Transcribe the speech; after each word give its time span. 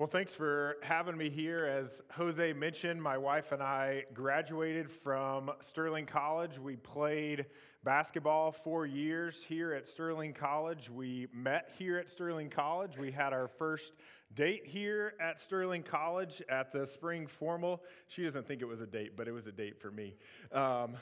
Well, 0.00 0.08
thanks 0.08 0.32
for 0.32 0.78
having 0.82 1.14
me 1.14 1.28
here. 1.28 1.66
As 1.66 2.00
Jose 2.12 2.54
mentioned, 2.54 3.02
my 3.02 3.18
wife 3.18 3.52
and 3.52 3.62
I 3.62 4.06
graduated 4.14 4.90
from 4.90 5.50
Sterling 5.60 6.06
College. 6.06 6.58
We 6.58 6.76
played 6.76 7.44
basketball 7.84 8.50
four 8.50 8.86
years 8.86 9.44
here 9.44 9.74
at 9.74 9.86
Sterling 9.86 10.32
College. 10.32 10.88
We 10.88 11.28
met 11.34 11.72
here 11.76 11.98
at 11.98 12.08
Sterling 12.08 12.48
College. 12.48 12.96
We 12.96 13.12
had 13.12 13.34
our 13.34 13.46
first 13.46 13.92
date 14.32 14.62
here 14.64 15.16
at 15.20 15.38
Sterling 15.38 15.82
College 15.82 16.40
at 16.48 16.72
the 16.72 16.86
spring 16.86 17.26
formal. 17.26 17.82
She 18.08 18.24
doesn't 18.24 18.48
think 18.48 18.62
it 18.62 18.68
was 18.68 18.80
a 18.80 18.86
date, 18.86 19.18
but 19.18 19.28
it 19.28 19.32
was 19.32 19.48
a 19.48 19.52
date 19.52 19.82
for 19.82 19.90
me. 19.90 20.14
Um, 20.50 20.96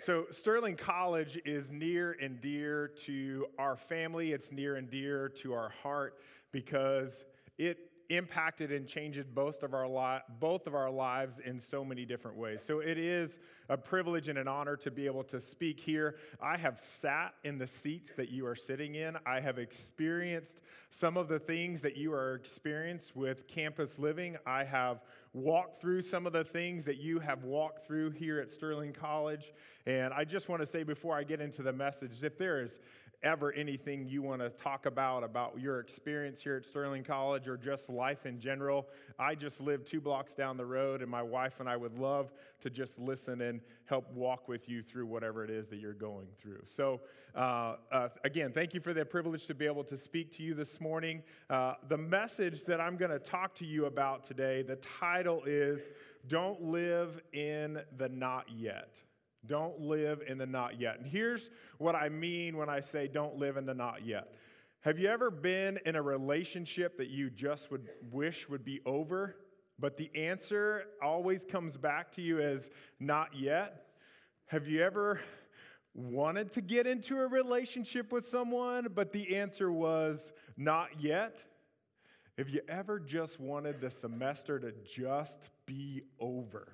so, 0.00 0.26
Sterling 0.32 0.76
College 0.76 1.40
is 1.44 1.70
near 1.70 2.16
and 2.20 2.40
dear 2.40 2.88
to 3.06 3.46
our 3.56 3.76
family. 3.76 4.32
It's 4.32 4.50
near 4.50 4.74
and 4.74 4.90
dear 4.90 5.28
to 5.42 5.54
our 5.54 5.68
heart 5.84 6.18
because 6.50 7.24
it 7.58 7.78
impacted 8.08 8.70
and 8.70 8.86
changed 8.86 9.34
both 9.34 9.62
of 9.62 9.74
our 9.74 9.88
li- 9.88 10.22
both 10.38 10.66
of 10.66 10.74
our 10.74 10.90
lives 10.90 11.40
in 11.44 11.58
so 11.58 11.84
many 11.84 12.04
different 12.04 12.36
ways. 12.36 12.60
So 12.64 12.80
it 12.80 12.98
is 12.98 13.38
a 13.68 13.76
privilege 13.76 14.28
and 14.28 14.38
an 14.38 14.46
honor 14.46 14.76
to 14.76 14.90
be 14.90 15.06
able 15.06 15.24
to 15.24 15.40
speak 15.40 15.80
here. 15.80 16.16
I 16.40 16.56
have 16.56 16.78
sat 16.78 17.34
in 17.42 17.58
the 17.58 17.66
seats 17.66 18.12
that 18.12 18.30
you 18.30 18.46
are 18.46 18.54
sitting 18.54 18.94
in. 18.94 19.16
I 19.26 19.40
have 19.40 19.58
experienced 19.58 20.60
some 20.90 21.16
of 21.16 21.28
the 21.28 21.38
things 21.38 21.80
that 21.80 21.96
you 21.96 22.12
are 22.12 22.34
experienced 22.34 23.16
with 23.16 23.48
campus 23.48 23.98
living. 23.98 24.36
I 24.46 24.64
have 24.64 25.02
walked 25.36 25.80
through 25.80 26.00
some 26.00 26.26
of 26.26 26.32
the 26.32 26.44
things 26.44 26.84
that 26.86 26.96
you 26.96 27.20
have 27.20 27.44
walked 27.44 27.86
through 27.86 28.10
here 28.10 28.40
at 28.40 28.50
Sterling 28.50 28.92
College. 28.92 29.52
And 29.86 30.12
I 30.14 30.24
just 30.24 30.48
want 30.48 30.62
to 30.62 30.66
say 30.66 30.82
before 30.82 31.14
I 31.14 31.24
get 31.24 31.40
into 31.40 31.62
the 31.62 31.72
message, 31.72 32.24
if 32.24 32.38
there 32.38 32.62
is 32.62 32.80
ever 33.22 33.52
anything 33.52 34.06
you 34.08 34.22
want 34.22 34.40
to 34.40 34.50
talk 34.50 34.86
about, 34.86 35.24
about 35.24 35.58
your 35.58 35.80
experience 35.80 36.40
here 36.40 36.56
at 36.56 36.64
Sterling 36.64 37.04
College 37.04 37.48
or 37.48 37.56
just 37.56 37.88
life 37.90 38.24
in 38.24 38.40
general, 38.40 38.86
I 39.18 39.34
just 39.34 39.60
live 39.60 39.84
two 39.84 40.00
blocks 40.00 40.34
down 40.34 40.56
the 40.56 40.66
road, 40.66 41.02
and 41.02 41.10
my 41.10 41.22
wife 41.22 41.60
and 41.60 41.68
I 41.68 41.76
would 41.76 41.98
love 41.98 42.32
to 42.62 42.70
just 42.70 42.98
listen 42.98 43.40
and 43.40 43.60
help 43.86 44.10
walk 44.12 44.48
with 44.48 44.68
you 44.68 44.82
through 44.82 45.06
whatever 45.06 45.44
it 45.44 45.50
is 45.50 45.68
that 45.68 45.78
you're 45.78 45.92
going 45.92 46.28
through. 46.40 46.62
So, 46.66 47.00
uh, 47.34 47.76
uh, 47.92 48.08
again, 48.24 48.52
thank 48.52 48.74
you 48.74 48.80
for 48.80 48.94
the 48.94 49.04
privilege 49.04 49.46
to 49.46 49.54
be 49.54 49.66
able 49.66 49.84
to 49.84 49.96
speak 49.96 50.34
to 50.36 50.42
you 50.42 50.54
this 50.54 50.80
morning. 50.80 51.22
Uh, 51.50 51.74
the 51.88 51.98
message 51.98 52.64
that 52.64 52.80
I'm 52.80 52.96
going 52.96 53.10
to 53.10 53.18
talk 53.18 53.54
to 53.56 53.66
you 53.66 53.86
about 53.86 54.24
today, 54.24 54.62
the 54.62 54.76
title 54.76 55.25
is 55.46 55.88
Don't 56.26 56.62
Live 56.62 57.20
in 57.32 57.80
the 57.96 58.08
Not 58.08 58.46
Yet. 58.48 58.96
Don't 59.46 59.80
live 59.80 60.22
in 60.26 60.38
the 60.38 60.46
not 60.46 60.80
yet. 60.80 60.98
And 60.98 61.06
here's 61.06 61.50
what 61.78 61.94
I 61.94 62.08
mean 62.08 62.56
when 62.56 62.68
I 62.68 62.80
say 62.80 63.06
don't 63.06 63.36
live 63.36 63.56
in 63.56 63.66
the 63.66 63.74
not 63.74 64.04
yet. 64.04 64.32
Have 64.80 64.98
you 64.98 65.08
ever 65.08 65.30
been 65.30 65.78
in 65.84 65.96
a 65.96 66.02
relationship 66.02 66.96
that 66.98 67.08
you 67.08 67.30
just 67.30 67.70
would 67.70 67.88
wish 68.10 68.48
would 68.48 68.64
be 68.64 68.80
over, 68.86 69.36
but 69.78 69.96
the 69.96 70.10
answer 70.14 70.84
always 71.02 71.44
comes 71.44 71.76
back 71.76 72.12
to 72.12 72.22
you 72.22 72.40
as 72.40 72.70
not 73.00 73.30
yet? 73.36 73.86
Have 74.46 74.68
you 74.68 74.82
ever 74.82 75.20
wanted 75.94 76.52
to 76.52 76.60
get 76.60 76.86
into 76.86 77.18
a 77.18 77.26
relationship 77.26 78.12
with 78.12 78.28
someone, 78.28 78.88
but 78.94 79.12
the 79.12 79.36
answer 79.36 79.72
was 79.72 80.32
not 80.56 81.00
yet? 81.00 81.44
Have 82.38 82.50
you 82.50 82.60
ever 82.68 83.00
just 83.00 83.40
wanted 83.40 83.80
the 83.80 83.90
semester 83.90 84.58
to 84.58 84.70
just 84.84 85.40
be 85.64 86.02
over? 86.20 86.68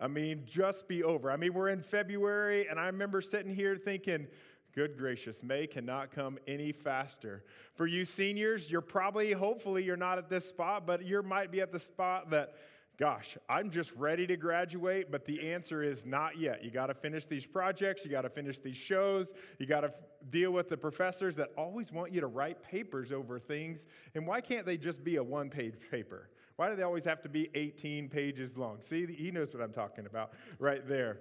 I 0.00 0.08
mean, 0.08 0.42
just 0.46 0.88
be 0.88 1.04
over. 1.04 1.30
I 1.30 1.36
mean, 1.36 1.54
we're 1.54 1.68
in 1.68 1.80
February, 1.80 2.66
and 2.68 2.80
I 2.80 2.86
remember 2.86 3.20
sitting 3.20 3.54
here 3.54 3.76
thinking, 3.76 4.26
good 4.74 4.98
gracious, 4.98 5.44
May 5.44 5.68
cannot 5.68 6.10
come 6.10 6.38
any 6.48 6.72
faster. 6.72 7.44
For 7.76 7.86
you 7.86 8.04
seniors, 8.04 8.68
you're 8.68 8.80
probably, 8.80 9.30
hopefully, 9.30 9.84
you're 9.84 9.96
not 9.96 10.18
at 10.18 10.28
this 10.28 10.48
spot, 10.48 10.88
but 10.88 11.04
you 11.04 11.22
might 11.22 11.52
be 11.52 11.60
at 11.60 11.70
the 11.70 11.80
spot 11.80 12.30
that, 12.30 12.54
gosh, 12.98 13.36
I'm 13.48 13.70
just 13.70 13.92
ready 13.92 14.26
to 14.26 14.36
graduate, 14.36 15.10
but 15.10 15.24
the 15.26 15.50
answer 15.50 15.82
is 15.82 16.06
not 16.06 16.38
yet. 16.38 16.64
You 16.64 16.70
got 16.70 16.86
to 16.86 16.94
finish 16.94 17.26
these 17.26 17.44
projects, 17.44 18.04
you 18.04 18.10
got 18.10 18.22
to 18.22 18.30
finish 18.30 18.58
these 18.58 18.76
shows, 18.76 19.32
you 19.58 19.66
got 19.66 19.80
to 19.80 19.88
f- 19.88 19.94
deal 20.30 20.50
with 20.50 20.68
the 20.68 20.76
professors 20.76 21.36
that 21.36 21.50
always 21.58 21.92
want 21.92 22.12
you 22.12 22.20
to 22.20 22.26
write 22.26 22.62
papers 22.62 23.12
over 23.12 23.38
things. 23.38 23.86
And 24.14 24.26
why 24.26 24.40
can't 24.40 24.64
they 24.64 24.76
just 24.76 25.04
be 25.04 25.16
a 25.16 25.22
one 25.22 25.50
page 25.50 25.74
paper? 25.90 26.30
Why 26.56 26.70
do 26.70 26.76
they 26.76 26.82
always 26.82 27.04
have 27.04 27.20
to 27.22 27.28
be 27.28 27.50
18 27.54 28.08
pages 28.08 28.56
long? 28.56 28.78
See, 28.88 29.06
he 29.06 29.30
knows 29.30 29.52
what 29.52 29.62
I'm 29.62 29.72
talking 29.72 30.06
about 30.06 30.32
right 30.58 30.86
there. 30.88 31.20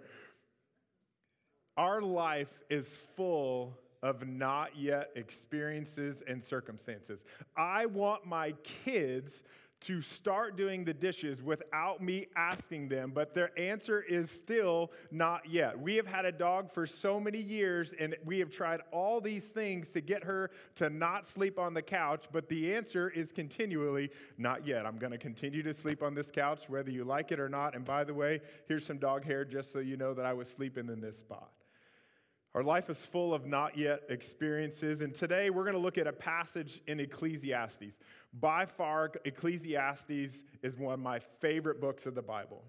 Our 1.76 2.02
life 2.02 2.62
is 2.70 2.88
full 3.18 3.78
of 4.02 4.26
not 4.26 4.78
yet 4.78 5.10
experiences 5.16 6.24
and 6.26 6.42
circumstances. 6.42 7.26
I 7.58 7.88
want 7.88 8.26
my 8.26 8.54
kids 8.86 9.44
to 9.86 10.02
start 10.02 10.58
doing 10.58 10.84
the 10.84 10.94
dishes 10.94 11.44
without 11.44 12.02
me 12.02 12.26
asking 12.36 12.90
them, 12.90 13.12
but 13.14 13.34
their 13.34 13.58
answer 13.60 14.02
is 14.02 14.32
still 14.32 14.92
not 15.12 15.48
yet. 15.48 15.80
We 15.80 15.96
have 15.96 16.08
had 16.08 16.26
a 16.26 16.32
dog 16.32 16.74
for 16.74 16.88
so 16.88 17.20
many 17.20 17.40
years, 17.40 17.94
and 18.00 18.16
we 18.26 18.40
have 18.40 18.50
tried 18.50 18.82
all 18.92 19.22
these 19.22 19.46
things 19.50 19.92
to 19.92 20.02
get 20.02 20.24
her 20.24 20.50
to 20.76 20.90
not 20.90 21.28
sleep 21.28 21.60
on 21.60 21.74
the 21.74 21.84
couch, 21.84 22.26
but 22.32 22.50
the 22.50 22.74
answer 22.74 23.10
is 23.10 23.32
continually 23.32 24.10
not 24.38 24.66
yet. 24.66 24.86
I'm 24.86 24.98
going 24.98 25.12
to 25.12 25.20
continue 25.20 25.62
to 25.64 25.74
sleep 25.74 26.02
on 26.02 26.16
this 26.16 26.32
couch, 26.32 26.64
whether 26.68 26.90
you 26.90 27.04
like 27.04 27.32
it 27.32 27.40
or 27.40 27.50
not. 27.50 27.76
And 27.76 27.86
by 27.86 28.04
the 28.04 28.14
way, 28.14 28.42
here's 28.68 28.86
some 28.86 28.98
dog 28.98 29.24
hair 29.24 29.46
just 29.46 29.72
so 29.72 29.80
you 29.80 29.98
know 29.98 30.14
that 30.16 30.26
I 30.26 30.34
was 30.34 30.50
sleeping 30.50 30.90
in 30.90 31.00
this 31.00 31.18
spot. 31.18 31.52
Our 32.56 32.64
life 32.64 32.90
is 32.90 32.98
full 32.98 33.34
of 33.34 33.46
not 33.46 33.78
yet 33.78 34.04
experiences, 34.08 35.02
and 35.02 35.14
today 35.14 35.50
we're 35.50 35.66
going 35.66 35.76
to 35.76 35.82
look 35.82 35.98
at 35.98 36.08
a 36.08 36.14
passage 36.14 36.80
in 36.88 37.02
Ecclesiastes. 37.02 38.00
By 38.40 38.66
far, 38.66 39.12
Ecclesiastes 39.26 40.44
is 40.64 40.78
one 40.78 40.94
of 40.94 41.02
my 41.02 41.20
favorite 41.42 41.82
books 41.82 42.06
of 42.06 42.16
the 42.16 42.22
Bible. 42.22 42.64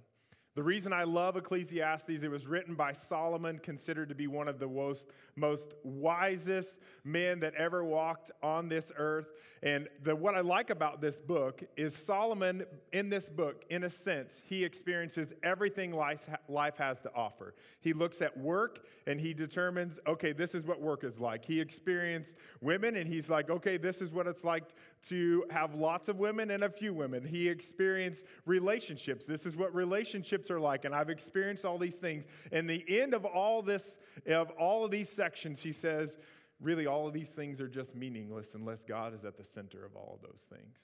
The 0.57 0.63
reason 0.65 0.93
I 0.93 1.05
love 1.05 1.37
Ecclesiastes, 1.37 2.25
it 2.25 2.29
was 2.29 2.49
written 2.49 2.75
by 2.75 2.95
Solomon, 2.95 3.61
considered 3.61 4.09
to 4.09 4.17
be 4.17 4.27
one 4.27 4.49
of 4.49 4.59
the 4.59 4.67
most, 4.67 5.07
most 5.37 5.75
wisest 5.85 6.79
men 7.05 7.41
that 7.41 7.55
ever 7.55 7.85
walked 7.85 8.31
on 8.43 8.69
this 8.69 8.91
earth. 8.97 9.33
And 9.63 9.89
the, 10.03 10.15
what 10.15 10.35
I 10.35 10.41
like 10.41 10.71
about 10.71 11.01
this 11.01 11.19
book 11.19 11.63
is 11.77 11.95
Solomon, 11.95 12.65
in 12.93 13.09
this 13.09 13.29
book, 13.29 13.65
in 13.71 13.85
a 13.85 13.91
sense, 13.91 14.43
he 14.45 14.65
experiences 14.65 15.33
everything 15.43 15.93
life, 15.93 16.29
life 16.49 16.77
has 16.79 17.03
to 17.03 17.11
offer. 17.15 17.55
He 17.81 17.93
looks 17.93 18.23
at 18.23 18.37
work 18.37 18.87
and 19.07 19.21
he 19.21 19.35
determines, 19.35 19.99
okay, 20.07 20.33
this 20.33 20.55
is 20.55 20.65
what 20.65 20.81
work 20.81 21.05
is 21.05 21.19
like. 21.19 21.45
He 21.45 21.61
experienced 21.61 22.37
women 22.61 22.97
and 22.97 23.09
he's 23.09 23.31
like, 23.31 23.51
okay, 23.51 23.77
this 23.77 24.01
is 24.01 24.13
what 24.13 24.27
it's 24.27 24.45
like 24.45 24.65
to 25.09 25.45
have 25.51 25.75
lots 25.75 26.09
of 26.09 26.19
women 26.19 26.51
and 26.51 26.65
a 26.65 26.69
few 26.69 26.93
women. 26.93 27.25
He 27.25 27.49
experienced 27.49 28.25
relationships. 28.45 29.25
This 29.25 29.47
is 29.47 29.57
what 29.57 29.75
relationships 29.75 30.51
are 30.51 30.61
like. 30.61 30.85
And 30.85 30.95
I've 30.95 31.11
experienced 31.11 31.65
all 31.65 31.79
these 31.79 31.97
things. 31.97 32.25
And 32.53 32.69
the 32.69 32.85
end 32.89 33.15
of 33.15 33.25
all 33.25 33.63
this, 33.63 33.99
of 34.27 34.51
all 34.53 34.85
of 34.85 34.91
these 34.91 35.09
sections, 35.27 35.61
he 35.61 35.73
says, 35.73 36.19
really 36.61 36.87
all 36.87 37.09
of 37.09 37.13
these 37.13 37.31
things 37.31 37.61
are 37.61 37.69
just 37.69 37.97
meaningless 37.97 38.55
unless 38.55 38.85
God 38.85 39.13
is 39.13 39.25
at 39.25 39.37
the 39.37 39.43
center 39.43 39.85
of 39.85 39.97
all 39.97 40.13
of 40.15 40.23
those 40.23 40.43
things. 40.49 40.77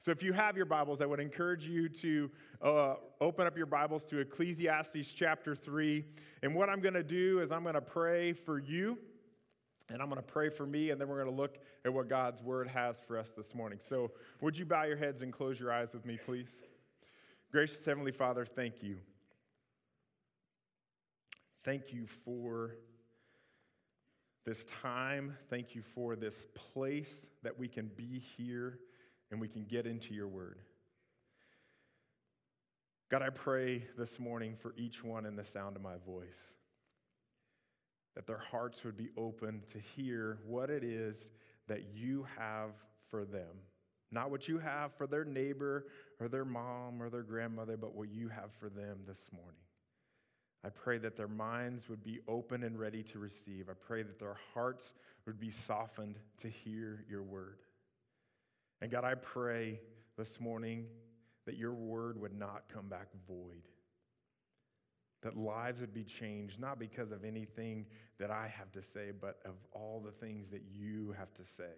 So, 0.00 0.10
if 0.10 0.22
you 0.22 0.32
have 0.32 0.56
your 0.56 0.66
Bibles, 0.66 1.00
I 1.00 1.06
would 1.06 1.20
encourage 1.20 1.66
you 1.66 1.88
to 1.88 2.30
uh, 2.62 2.94
open 3.20 3.46
up 3.46 3.56
your 3.56 3.66
Bibles 3.66 4.04
to 4.06 4.18
Ecclesiastes 4.18 5.12
chapter 5.14 5.54
3. 5.54 6.04
And 6.42 6.54
what 6.54 6.68
I'm 6.68 6.80
going 6.80 6.94
to 6.94 7.04
do 7.04 7.40
is 7.40 7.52
I'm 7.52 7.62
going 7.62 7.74
to 7.74 7.80
pray 7.82 8.32
for 8.32 8.58
you 8.58 8.98
and 9.90 10.00
I'm 10.00 10.08
going 10.08 10.22
to 10.22 10.32
pray 10.32 10.48
for 10.48 10.64
me, 10.64 10.90
and 10.90 11.00
then 11.00 11.08
we're 11.08 11.22
going 11.22 11.34
to 11.34 11.40
look 11.42 11.58
at 11.84 11.92
what 11.92 12.08
God's 12.08 12.42
word 12.42 12.68
has 12.68 12.96
for 13.06 13.18
us 13.18 13.32
this 13.36 13.54
morning. 13.54 13.78
So, 13.86 14.10
would 14.40 14.56
you 14.56 14.64
bow 14.64 14.84
your 14.84 14.96
heads 14.96 15.22
and 15.22 15.32
close 15.32 15.60
your 15.60 15.72
eyes 15.72 15.92
with 15.92 16.04
me, 16.06 16.18
please? 16.24 16.62
Gracious 17.52 17.84
Heavenly 17.84 18.12
Father, 18.12 18.44
thank 18.44 18.82
you. 18.82 18.96
Thank 21.62 21.92
you 21.92 22.06
for 22.24 22.76
this 24.44 24.64
time. 24.82 25.36
Thank 25.48 25.74
you 25.74 25.82
for 25.94 26.16
this 26.16 26.46
place 26.54 27.26
that 27.42 27.58
we 27.58 27.68
can 27.68 27.90
be 27.96 28.22
here 28.36 28.78
and 29.30 29.40
we 29.40 29.48
can 29.48 29.64
get 29.64 29.86
into 29.86 30.14
your 30.14 30.28
word. 30.28 30.58
God, 33.10 33.22
I 33.22 33.30
pray 33.30 33.84
this 33.98 34.20
morning 34.20 34.56
for 34.60 34.72
each 34.76 35.02
one 35.02 35.26
in 35.26 35.36
the 35.36 35.44
sound 35.44 35.76
of 35.76 35.82
my 35.82 35.96
voice 36.06 36.54
that 38.14 38.26
their 38.26 38.38
hearts 38.50 38.84
would 38.84 38.96
be 38.96 39.10
open 39.16 39.62
to 39.72 39.78
hear 39.78 40.38
what 40.46 40.70
it 40.70 40.84
is 40.84 41.30
that 41.68 41.94
you 41.94 42.26
have 42.36 42.70
for 43.08 43.24
them. 43.24 43.62
Not 44.12 44.30
what 44.30 44.48
you 44.48 44.58
have 44.58 44.92
for 44.94 45.06
their 45.06 45.24
neighbor 45.24 45.86
or 46.18 46.28
their 46.28 46.44
mom 46.44 47.00
or 47.00 47.08
their 47.08 47.22
grandmother, 47.22 47.76
but 47.76 47.94
what 47.94 48.10
you 48.10 48.28
have 48.28 48.52
for 48.58 48.68
them 48.68 48.98
this 49.06 49.30
morning. 49.32 49.60
I 50.64 50.68
pray 50.68 50.98
that 50.98 51.16
their 51.16 51.28
minds 51.28 51.88
would 51.88 52.04
be 52.04 52.20
open 52.28 52.64
and 52.64 52.78
ready 52.78 53.02
to 53.04 53.18
receive. 53.18 53.68
I 53.68 53.72
pray 53.72 54.02
that 54.02 54.18
their 54.18 54.36
hearts 54.52 54.94
would 55.26 55.40
be 55.40 55.50
softened 55.50 56.16
to 56.38 56.48
hear 56.48 57.04
your 57.08 57.22
word. 57.22 57.60
And 58.82 58.90
God, 58.90 59.04
I 59.04 59.14
pray 59.14 59.80
this 60.18 60.38
morning 60.38 60.86
that 61.46 61.56
your 61.56 61.72
word 61.72 62.20
would 62.20 62.38
not 62.38 62.64
come 62.72 62.88
back 62.88 63.08
void 63.26 63.62
that 65.22 65.36
lives 65.36 65.80
would 65.80 65.92
be 65.92 66.04
changed, 66.04 66.58
not 66.58 66.78
because 66.78 67.12
of 67.12 67.24
anything 67.24 67.86
that 68.18 68.30
I 68.30 68.52
have 68.56 68.72
to 68.72 68.82
say, 68.82 69.10
but 69.18 69.38
of 69.44 69.54
all 69.72 70.02
the 70.04 70.12
things 70.12 70.48
that 70.50 70.62
you 70.72 71.14
have 71.18 71.32
to 71.34 71.44
say. 71.44 71.74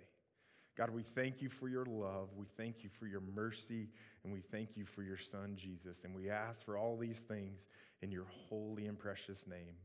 God, 0.76 0.90
we 0.90 1.02
thank 1.14 1.42
you 1.42 1.50
for 1.50 1.68
your 1.68 1.84
love. 1.84 2.28
We 2.36 2.46
thank 2.56 2.82
you 2.82 2.88
for 2.98 3.06
your 3.06 3.20
mercy. 3.20 3.88
And 4.24 4.32
we 4.32 4.40
thank 4.40 4.70
you 4.76 4.86
for 4.86 5.02
your 5.02 5.18
son, 5.18 5.54
Jesus. 5.56 6.02
And 6.04 6.14
we 6.14 6.30
ask 6.30 6.64
for 6.64 6.78
all 6.78 6.96
these 6.96 7.18
things 7.18 7.66
in 8.00 8.10
your 8.10 8.26
holy 8.48 8.86
and 8.86 8.98
precious 8.98 9.46
name. 9.46 9.76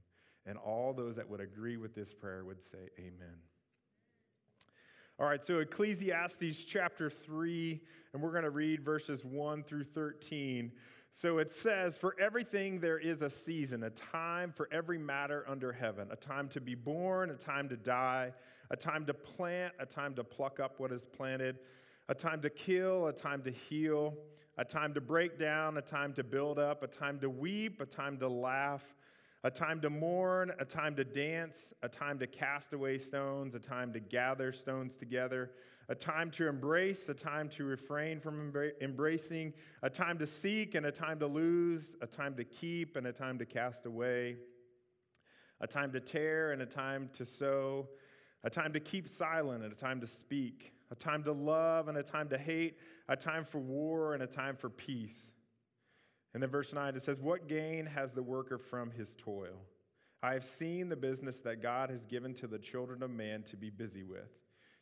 And 0.45 0.57
all 0.57 0.94
those 0.94 1.18
that 1.18 1.30
would 1.30 1.42
agree 1.42 1.75
with 1.75 1.94
this 1.94 2.13
prayer 2.13 2.45
would 2.45 2.62
say, 2.62 2.89
Amen. 3.00 3.36
All 5.19 5.25
right, 5.25 5.44
so 5.44 5.57
Ecclesiastes 5.57 6.63
chapter 6.63 7.10
3, 7.10 7.81
and 8.13 8.22
we're 8.22 8.31
going 8.31 8.44
to 8.44 8.51
read 8.51 8.86
verses 8.86 9.25
1 9.25 9.63
through 9.63 9.86
13. 9.86 10.72
So 11.19 11.40
it 11.40 11.52
says, 11.52 11.98
For 11.98 12.16
everything 12.19 12.80
there 12.80 13.00
is 13.00 13.24
a 13.24 13.30
season, 13.30 13.84
a 13.84 13.90
time 13.90 14.52
for 14.52 14.69
every 14.72 15.00
matter 15.00 15.44
under 15.48 15.72
heaven, 15.72 16.10
a 16.12 16.16
time 16.16 16.48
to 16.50 16.62
be 16.62 16.75
born, 16.75 17.31
a 17.31 17.36
time 17.36 17.68
to 17.69 17.75
die, 17.75 18.31
a 18.69 18.75
time 18.75 19.06
to 19.08 19.14
plant, 19.16 19.74
a 19.80 19.86
time 19.86 20.14
to 20.14 20.24
pluck 20.24 20.60
up 20.60 20.80
what 20.80 20.92
is 20.92 21.06
planted, 21.06 21.58
a 22.08 22.14
time 22.14 22.42
to 22.42 22.52
kill, 22.52 23.08
a 23.08 23.14
time 23.14 23.42
to 23.44 23.52
heal, 23.52 24.14
a 24.60 24.66
time 24.66 24.94
to 24.94 25.02
break 25.02 25.40
down, 25.40 25.78
a 25.78 25.81
time 25.81 26.14
to 26.14 26.24
build 26.24 26.60
up, 26.60 26.84
a 26.84 26.88
time 26.88 27.19
to 27.19 27.30
weep, 27.31 27.81
a 27.81 27.86
time 27.86 28.19
to 28.19 28.28
laugh 28.28 28.84
a 29.44 29.52
time 29.52 29.80
to 29.80 29.90
mourn, 29.90 30.52
a 30.60 30.66
time 30.66 30.96
to 30.96 31.04
dance, 31.04 31.74
a 31.84 31.88
time 31.88 32.19
to 32.19 32.28
cast 32.28 32.74
away 32.74 32.98
stones, 32.98 33.56
a 33.56 33.60
time 33.60 33.94
to 33.94 34.00
gather 34.00 34.52
stones 34.52 34.96
together, 34.96 35.52
a 35.89 35.95
time 35.95 36.30
to 36.31 36.48
embrace, 36.48 37.07
a 37.07 37.13
time 37.13 37.48
to 37.48 37.63
refrain 37.63 38.19
from 38.19 38.54
embracing, 38.81 39.54
a 39.84 39.89
time 39.89 40.18
to 40.18 40.28
seek 40.28 40.75
and 40.75 40.86
a 40.86 40.92
time 40.92 41.19
to 41.19 41.28
lose, 41.28 41.95
a 42.01 42.07
time 42.07 42.36
to 42.36 42.44
keep 42.44 42.98
and 42.98 43.07
a 43.07 43.13
time 43.13 43.38
to 43.38 43.45
cast 43.45 43.86
away, 43.86 44.36
a 45.62 45.68
time 45.68 45.92
to 45.94 46.00
tear 46.00 46.51
and 46.51 46.62
a 46.62 46.66
time 46.66 47.10
to 47.13 47.25
sow, 47.25 47.88
a 48.44 48.50
time 48.50 48.74
to 48.74 48.80
keep 48.80 49.07
silent 49.07 49.63
and 49.63 49.72
a 49.72 49.75
time 49.75 50.01
to 50.01 50.07
speak, 50.07 50.74
a 50.92 50.95
time 50.95 51.24
to 51.24 51.31
love 51.31 51.88
and 51.88 51.98
a 51.98 52.04
time 52.04 52.28
to 52.30 52.38
hate, 52.38 52.78
a 53.07 53.16
time 53.16 53.45
for 53.45 53.60
war 53.60 54.13
and 54.13 54.22
a 54.22 54.28
time 54.28 54.57
for 54.57 54.69
peace. 54.69 55.31
And 56.33 56.44
then 56.44 56.50
verse 56.50 56.74
9, 56.74 56.95
it 56.95 57.01
says, 57.01 57.22
What 57.22 57.48
gain 57.48 57.86
has 57.86 58.13
the 58.13 58.22
worker 58.22 58.57
from 58.57 58.92
his 58.92 59.16
toil? 59.16 59.62
I 60.22 60.33
have 60.33 60.44
seen 60.44 60.90
the 60.90 60.95
business 60.95 61.40
that 61.42 61.62
God 61.62 61.90
has 61.90 62.06
given 62.06 62.33
to 62.36 62.48
the 62.48 62.60
children 62.60 63.01
of 63.04 63.10
man 63.10 63.44
to 63.44 63.56
be 63.56 63.69
busy 63.69 64.04
with. 64.04 64.31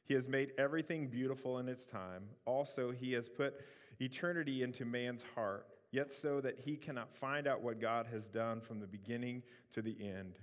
He 0.06 0.13
has 0.13 0.30
made 0.30 0.52
everything 0.57 1.07
beautiful 1.07 1.57
in 1.57 1.68
its 1.68 1.86
time. 1.86 2.30
Also, 2.46 2.92
he 2.92 3.13
has 3.13 3.28
put 3.28 3.60
eternity 4.00 4.62
into 4.62 4.86
man's 4.86 5.22
heart, 5.34 5.68
yet 5.92 6.12
so 6.12 6.40
that 6.42 6.60
he 6.60 6.75
cannot 6.75 7.13
find 7.16 7.48
out 7.48 7.62
what 7.62 7.81
God 7.81 8.07
has 8.12 8.28
done 8.28 8.62
from 8.62 8.80
the 8.80 8.88
beginning 8.88 9.42
to 9.74 9.81
the 9.81 9.98
end. 10.00 10.38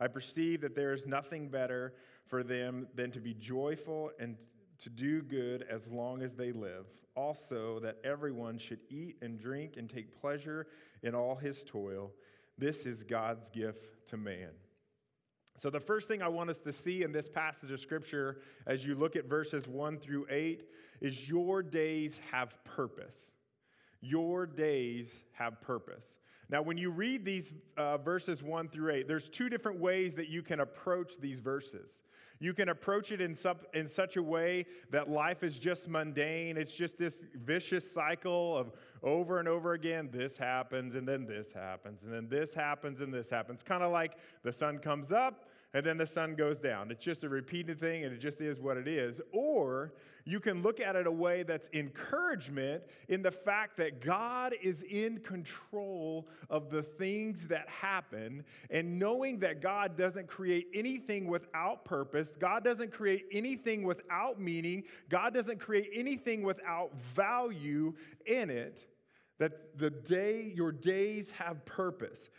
I 0.00 0.08
perceive 0.08 0.62
that 0.62 0.74
there 0.74 0.92
is 0.92 1.06
nothing 1.06 1.48
better 1.48 1.94
for 2.26 2.42
them 2.42 2.88
than 2.94 3.10
to 3.12 3.20
be 3.20 3.34
joyful 3.34 4.10
and 4.18 4.36
to 4.80 4.90
do 4.90 5.22
good 5.22 5.64
as 5.70 5.88
long 5.88 6.22
as 6.22 6.34
they 6.34 6.52
live. 6.52 6.86
Also, 7.14 7.78
that 7.80 7.98
everyone 8.02 8.58
should 8.58 8.80
eat 8.90 9.16
and 9.22 9.38
drink 9.38 9.76
and 9.76 9.88
take 9.88 10.20
pleasure 10.20 10.66
in 11.02 11.14
all 11.14 11.36
his 11.36 11.62
toil. 11.62 12.10
This 12.58 12.86
is 12.86 13.02
God's 13.02 13.48
gift 13.50 14.08
to 14.08 14.16
man. 14.16 14.50
So, 15.56 15.70
the 15.70 15.80
first 15.80 16.08
thing 16.08 16.20
I 16.20 16.28
want 16.28 16.50
us 16.50 16.58
to 16.60 16.72
see 16.72 17.02
in 17.02 17.12
this 17.12 17.28
passage 17.28 17.70
of 17.70 17.80
scripture 17.80 18.38
as 18.66 18.84
you 18.84 18.94
look 18.94 19.14
at 19.16 19.26
verses 19.26 19.68
1 19.68 19.98
through 19.98 20.26
8 20.28 20.64
is 21.00 21.28
your 21.28 21.62
days 21.62 22.18
have 22.30 22.54
purpose. 22.64 23.30
Your 24.00 24.46
days 24.46 25.24
have 25.32 25.60
purpose. 25.60 26.16
Now, 26.50 26.60
when 26.60 26.76
you 26.76 26.90
read 26.90 27.24
these 27.24 27.54
uh, 27.76 27.98
verses 27.98 28.42
1 28.42 28.68
through 28.68 28.92
8, 28.92 29.08
there's 29.08 29.28
two 29.28 29.48
different 29.48 29.80
ways 29.80 30.14
that 30.16 30.28
you 30.28 30.42
can 30.42 30.60
approach 30.60 31.12
these 31.20 31.38
verses. 31.38 32.02
You 32.40 32.52
can 32.52 32.68
approach 32.68 33.12
it 33.12 33.20
in, 33.20 33.36
in 33.72 33.88
such 33.88 34.16
a 34.16 34.22
way 34.22 34.66
that 34.90 35.08
life 35.08 35.42
is 35.42 35.58
just 35.58 35.88
mundane. 35.88 36.56
It's 36.56 36.74
just 36.74 36.98
this 36.98 37.22
vicious 37.34 37.90
cycle 37.90 38.58
of 38.58 38.72
over 39.04 39.38
and 39.38 39.46
over 39.46 39.74
again 39.74 40.08
this 40.10 40.36
happens, 40.36 40.96
and 40.96 41.06
then 41.06 41.26
this 41.26 41.52
happens, 41.52 42.02
and 42.02 42.12
then 42.12 42.28
this 42.28 42.54
happens, 42.54 43.00
and 43.00 43.14
this 43.14 43.30
happens. 43.30 43.62
Kind 43.62 43.82
of 43.82 43.92
like 43.92 44.16
the 44.42 44.52
sun 44.52 44.78
comes 44.78 45.12
up, 45.12 45.46
and 45.74 45.84
then 45.84 45.98
the 45.98 46.06
sun 46.06 46.36
goes 46.36 46.60
down. 46.60 46.92
It's 46.92 47.04
just 47.04 47.24
a 47.24 47.28
repeated 47.28 47.80
thing 47.80 48.04
and 48.04 48.14
it 48.14 48.20
just 48.20 48.40
is 48.40 48.60
what 48.60 48.76
it 48.76 48.86
is. 48.86 49.20
Or 49.32 49.92
you 50.24 50.38
can 50.38 50.62
look 50.62 50.78
at 50.78 50.94
it 50.94 51.08
a 51.08 51.12
way 51.12 51.42
that's 51.42 51.68
encouragement 51.72 52.84
in 53.08 53.22
the 53.22 53.32
fact 53.32 53.76
that 53.78 54.00
God 54.00 54.54
is 54.62 54.82
in 54.82 55.18
control 55.18 56.28
of 56.48 56.70
the 56.70 56.82
things 56.82 57.48
that 57.48 57.68
happen 57.68 58.44
and 58.70 59.00
knowing 59.00 59.40
that 59.40 59.60
God 59.60 59.98
doesn't 59.98 60.28
create 60.28 60.68
anything 60.72 61.26
without 61.26 61.84
purpose, 61.84 62.32
God 62.38 62.62
doesn't 62.62 62.92
create 62.92 63.24
anything 63.32 63.82
without 63.82 64.40
meaning, 64.40 64.84
God 65.08 65.34
doesn't 65.34 65.58
create 65.58 65.90
anything 65.92 66.42
without 66.42 66.94
value 67.14 67.92
in 68.26 68.48
it. 68.48 68.86
That 69.38 69.78
the 69.78 69.90
day, 69.90 70.52
your 70.54 70.72
days 70.72 71.30
have 71.32 71.64
purpose. 71.64 72.30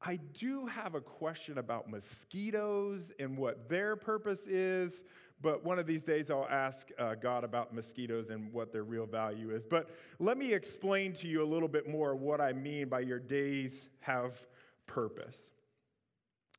I 0.00 0.16
do 0.34 0.66
have 0.66 0.94
a 0.94 1.00
question 1.00 1.58
about 1.58 1.90
mosquitoes 1.90 3.10
and 3.18 3.38
what 3.38 3.68
their 3.68 3.96
purpose 3.96 4.46
is, 4.46 5.04
but 5.40 5.64
one 5.64 5.78
of 5.78 5.86
these 5.86 6.02
days 6.02 6.30
I'll 6.30 6.48
ask 6.50 6.88
uh, 6.98 7.14
God 7.14 7.42
about 7.42 7.74
mosquitoes 7.74 8.28
and 8.28 8.52
what 8.52 8.70
their 8.70 8.84
real 8.84 9.06
value 9.06 9.50
is. 9.50 9.64
But 9.64 9.90
let 10.18 10.36
me 10.36 10.52
explain 10.52 11.14
to 11.14 11.26
you 11.26 11.42
a 11.42 11.48
little 11.48 11.68
bit 11.68 11.88
more 11.88 12.14
what 12.14 12.40
I 12.40 12.52
mean 12.52 12.88
by 12.88 13.00
your 13.00 13.18
days 13.18 13.88
have 14.00 14.46
purpose. 14.86 15.38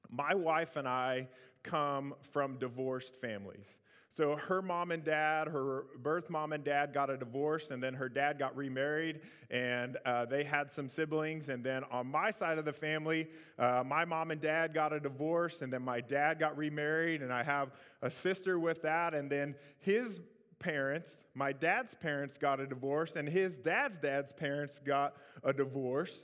My 0.09 0.33
wife 0.33 0.75
and 0.75 0.87
I 0.87 1.27
come 1.61 2.15
from 2.31 2.57
divorced 2.57 3.15
families. 3.15 3.67
So 4.15 4.37
her 4.37 4.61
mom 4.61 4.91
and 4.91 5.03
dad, 5.03 5.49
her 5.49 5.87
birth 6.01 6.29
mom 6.29 6.53
and 6.53 6.63
dad 6.63 6.93
got 6.93 7.09
a 7.09 7.17
divorce, 7.17 7.69
and 7.69 7.83
then 7.83 7.93
her 7.93 8.07
dad 8.07 8.39
got 8.39 8.55
remarried, 8.55 9.19
and 9.51 9.97
uh, 10.05 10.23
they 10.23 10.45
had 10.45 10.71
some 10.71 10.87
siblings. 10.87 11.49
And 11.49 11.61
then 11.61 11.83
on 11.91 12.07
my 12.07 12.31
side 12.31 12.57
of 12.57 12.63
the 12.63 12.71
family, 12.71 13.27
uh, 13.59 13.83
my 13.85 14.05
mom 14.05 14.31
and 14.31 14.39
dad 14.39 14.73
got 14.73 14.93
a 14.93 15.01
divorce, 15.01 15.61
and 15.61 15.71
then 15.71 15.81
my 15.81 15.99
dad 15.99 16.39
got 16.39 16.55
remarried, 16.55 17.23
and 17.23 17.33
I 17.33 17.43
have 17.43 17.73
a 18.01 18.09
sister 18.09 18.57
with 18.57 18.81
that. 18.83 19.13
And 19.13 19.29
then 19.29 19.53
his 19.79 20.21
parents, 20.59 21.19
my 21.33 21.51
dad's 21.51 21.93
parents, 21.93 22.37
got 22.37 22.61
a 22.61 22.67
divorce, 22.67 23.17
and 23.17 23.27
his 23.27 23.57
dad's 23.57 23.99
dad's 23.99 24.31
parents 24.31 24.79
got 24.85 25.17
a 25.43 25.51
divorce. 25.51 26.23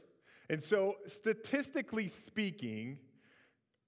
And 0.50 0.64
so, 0.64 0.96
statistically 1.08 2.08
speaking, 2.08 3.00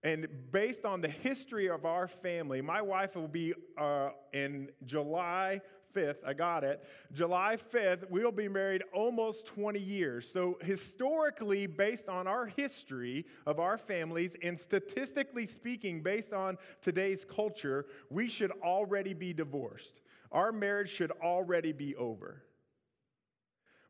and 0.03 0.27
based 0.51 0.85
on 0.85 1.01
the 1.01 1.07
history 1.07 1.69
of 1.69 1.85
our 1.85 2.07
family, 2.07 2.61
my 2.61 2.81
wife 2.81 3.15
will 3.15 3.27
be 3.27 3.53
uh, 3.77 4.09
in 4.33 4.69
July 4.85 5.61
5th, 5.95 6.25
I 6.25 6.33
got 6.33 6.63
it. 6.63 6.83
July 7.11 7.57
5th, 7.73 8.09
we'll 8.09 8.31
be 8.31 8.47
married 8.47 8.83
almost 8.93 9.45
20 9.45 9.79
years. 9.79 10.29
So, 10.31 10.57
historically, 10.61 11.67
based 11.67 12.09
on 12.09 12.27
our 12.27 12.47
history 12.47 13.25
of 13.45 13.59
our 13.59 13.77
families, 13.77 14.35
and 14.41 14.57
statistically 14.57 15.45
speaking, 15.45 16.01
based 16.01 16.33
on 16.33 16.57
today's 16.81 17.25
culture, 17.25 17.85
we 18.09 18.27
should 18.27 18.51
already 18.63 19.13
be 19.13 19.33
divorced. 19.33 20.01
Our 20.31 20.51
marriage 20.51 20.89
should 20.89 21.11
already 21.11 21.71
be 21.71 21.95
over. 21.95 22.43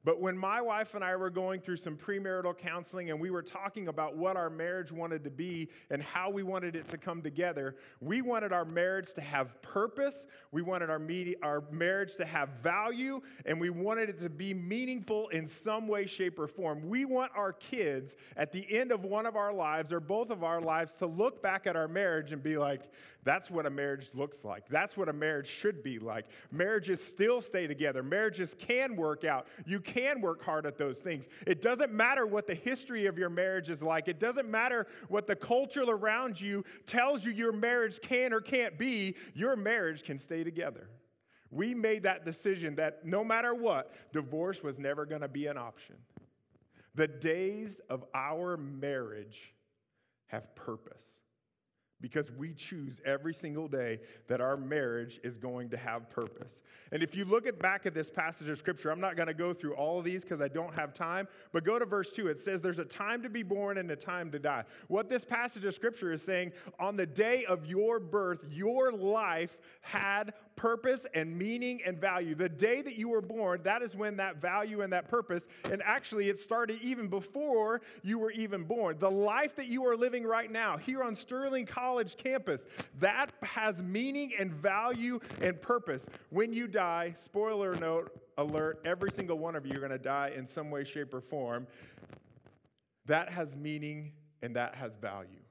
But 0.05 0.19
when 0.19 0.37
my 0.37 0.59
wife 0.61 0.95
and 0.95 1.03
I 1.03 1.15
were 1.15 1.29
going 1.29 1.61
through 1.61 1.77
some 1.77 1.95
premarital 1.95 2.57
counseling 2.57 3.09
and 3.09 3.19
we 3.19 3.29
were 3.29 3.41
talking 3.41 3.87
about 3.87 4.17
what 4.17 4.35
our 4.35 4.49
marriage 4.49 4.91
wanted 4.91 5.23
to 5.23 5.29
be 5.29 5.69
and 5.89 6.03
how 6.03 6.29
we 6.29 6.43
wanted 6.43 6.75
it 6.75 6.89
to 6.89 6.97
come 6.97 7.21
together, 7.21 7.77
we 8.01 8.21
wanted 8.21 8.51
our 8.51 8.65
marriage 8.65 9.13
to 9.13 9.21
have 9.21 9.61
purpose, 9.61 10.25
we 10.51 10.61
wanted 10.61 10.89
our, 10.89 10.99
med- 10.99 11.35
our 11.41 11.63
marriage 11.71 12.15
to 12.17 12.25
have 12.25 12.49
value, 12.61 13.21
and 13.45 13.59
we 13.59 13.69
wanted 13.69 14.09
it 14.09 14.19
to 14.19 14.29
be 14.29 14.53
meaningful 14.53 15.29
in 15.29 15.47
some 15.47 15.87
way, 15.87 16.05
shape, 16.05 16.37
or 16.37 16.47
form. 16.47 16.89
We 16.89 17.05
want 17.05 17.31
our 17.35 17.53
kids 17.53 18.17
at 18.35 18.51
the 18.51 18.65
end 18.77 18.91
of 18.91 19.05
one 19.05 19.25
of 19.25 19.37
our 19.37 19.53
lives 19.53 19.93
or 19.93 20.01
both 20.01 20.31
of 20.31 20.43
our 20.43 20.59
lives 20.59 20.95
to 20.95 21.05
look 21.05 21.41
back 21.41 21.65
at 21.65 21.77
our 21.77 21.87
marriage 21.87 22.33
and 22.33 22.43
be 22.43 22.57
like, 22.57 22.91
that's 23.23 23.49
what 23.49 23.65
a 23.65 23.69
marriage 23.69 24.09
looks 24.13 24.43
like. 24.43 24.67
That's 24.67 24.97
what 24.97 25.07
a 25.07 25.13
marriage 25.13 25.47
should 25.47 25.81
be 25.81 25.97
like. 25.97 26.25
Marriages 26.51 27.01
still 27.01 27.41
stay 27.41 27.67
together, 27.67 28.03
marriages 28.03 28.53
can 28.53 28.95
work 28.97 29.23
out. 29.23 29.47
You 29.65 29.79
work 30.21 30.43
hard 30.43 30.65
at 30.65 30.77
those 30.77 30.99
things. 30.99 31.27
It 31.45 31.61
doesn't 31.61 31.91
matter 31.91 32.25
what 32.25 32.47
the 32.47 32.55
history 32.55 33.05
of 33.05 33.17
your 33.17 33.29
marriage 33.29 33.69
is 33.69 33.81
like, 33.81 34.07
it 34.07 34.19
doesn't 34.19 34.49
matter 34.49 34.87
what 35.07 35.27
the 35.27 35.35
culture 35.35 35.83
around 35.83 36.39
you 36.39 36.63
tells 36.85 37.25
you 37.25 37.31
your 37.31 37.51
marriage 37.51 37.99
can 38.01 38.33
or 38.33 38.41
can't 38.41 38.77
be, 38.77 39.15
your 39.33 39.55
marriage 39.55 40.03
can 40.03 40.17
stay 40.17 40.43
together. 40.43 40.89
We 41.51 41.75
made 41.75 42.03
that 42.03 42.25
decision 42.25 42.75
that 42.75 43.05
no 43.05 43.23
matter 43.23 43.53
what, 43.53 43.93
divorce 44.11 44.63
was 44.63 44.79
never 44.79 45.05
going 45.05 45.21
to 45.21 45.27
be 45.27 45.47
an 45.47 45.57
option. 45.57 45.95
The 46.95 47.07
days 47.07 47.79
of 47.89 48.03
our 48.13 48.57
marriage 48.57 49.53
have 50.27 50.55
purpose 50.55 51.03
because 52.03 52.29
we 52.33 52.53
choose 52.53 52.99
every 53.05 53.33
single 53.33 53.69
day 53.69 53.97
that 54.27 54.41
our 54.41 54.57
marriage 54.57 55.21
is 55.23 55.37
going 55.37 55.69
to 55.69 55.77
have 55.77 56.09
purpose. 56.09 56.59
And 56.91 57.01
if 57.01 57.15
you 57.15 57.23
look 57.23 57.47
at 57.47 57.57
back 57.59 57.85
at 57.85 57.93
this 57.93 58.09
passage 58.09 58.49
of 58.49 58.59
scripture, 58.59 58.91
I'm 58.91 58.99
not 58.99 59.15
going 59.15 59.27
to 59.27 59.33
go 59.33 59.53
through 59.53 59.75
all 59.75 59.99
of 59.99 60.05
these 60.05 60.23
because 60.23 60.41
I 60.41 60.49
don't 60.49 60.77
have 60.77 60.93
time, 60.93 61.29
but 61.53 61.63
go 61.63 61.79
to 61.79 61.85
verse 61.85 62.11
2. 62.11 62.27
It 62.27 62.41
says 62.41 62.61
there's 62.61 62.77
a 62.77 62.85
time 62.85 63.23
to 63.23 63.29
be 63.29 63.41
born 63.41 63.77
and 63.77 63.89
a 63.89 63.95
time 63.95 64.31
to 64.31 64.37
die. 64.37 64.65
What 64.89 65.09
this 65.09 65.23
passage 65.23 65.63
of 65.63 65.73
scripture 65.73 66.11
is 66.11 66.21
saying, 66.21 66.51
on 66.77 66.97
the 66.97 67.05
day 67.05 67.45
of 67.45 67.65
your 67.65 68.01
birth, 68.01 68.43
your 68.51 68.91
life 68.91 69.57
had 69.79 70.33
purpose 70.55 71.05
and 71.13 71.35
meaning 71.35 71.81
and 71.85 71.99
value. 71.99 72.35
The 72.35 72.49
day 72.49 72.81
that 72.81 72.95
you 72.95 73.09
were 73.09 73.21
born, 73.21 73.61
that 73.63 73.81
is 73.81 73.95
when 73.95 74.17
that 74.17 74.41
value 74.41 74.81
and 74.81 74.93
that 74.93 75.07
purpose, 75.07 75.47
and 75.71 75.81
actually 75.83 76.29
it 76.29 76.37
started 76.37 76.79
even 76.81 77.07
before 77.07 77.81
you 78.03 78.19
were 78.19 78.31
even 78.31 78.63
born. 78.63 78.97
The 78.99 79.09
life 79.09 79.55
that 79.55 79.67
you 79.67 79.85
are 79.87 79.95
living 79.95 80.25
right 80.25 80.51
now 80.51 80.77
here 80.77 81.01
on 81.01 81.15
Sterling 81.15 81.65
College 81.93 82.17
campus, 82.17 82.65
that 83.01 83.29
has 83.43 83.79
meaning 83.79 84.31
and 84.39 84.51
value 84.51 85.19
and 85.41 85.61
purpose. 85.61 86.07
When 86.31 86.51
you 86.51 86.67
die, 86.67 87.13
spoiler 87.15 87.75
note 87.75 88.11
alert, 88.39 88.81
every 88.83 89.11
single 89.11 89.37
one 89.37 89.55
of 89.55 89.63
you 89.67 89.73
are 89.77 89.79
going 89.79 89.91
to 89.91 89.99
die 89.99 90.33
in 90.35 90.47
some 90.47 90.71
way, 90.71 90.85
shape, 90.85 91.13
or 91.13 91.21
form. 91.21 91.67
That 93.05 93.29
has 93.29 93.55
meaning 93.55 94.11
and 94.41 94.55
that 94.55 94.73
has 94.73 94.95
value 94.95 95.42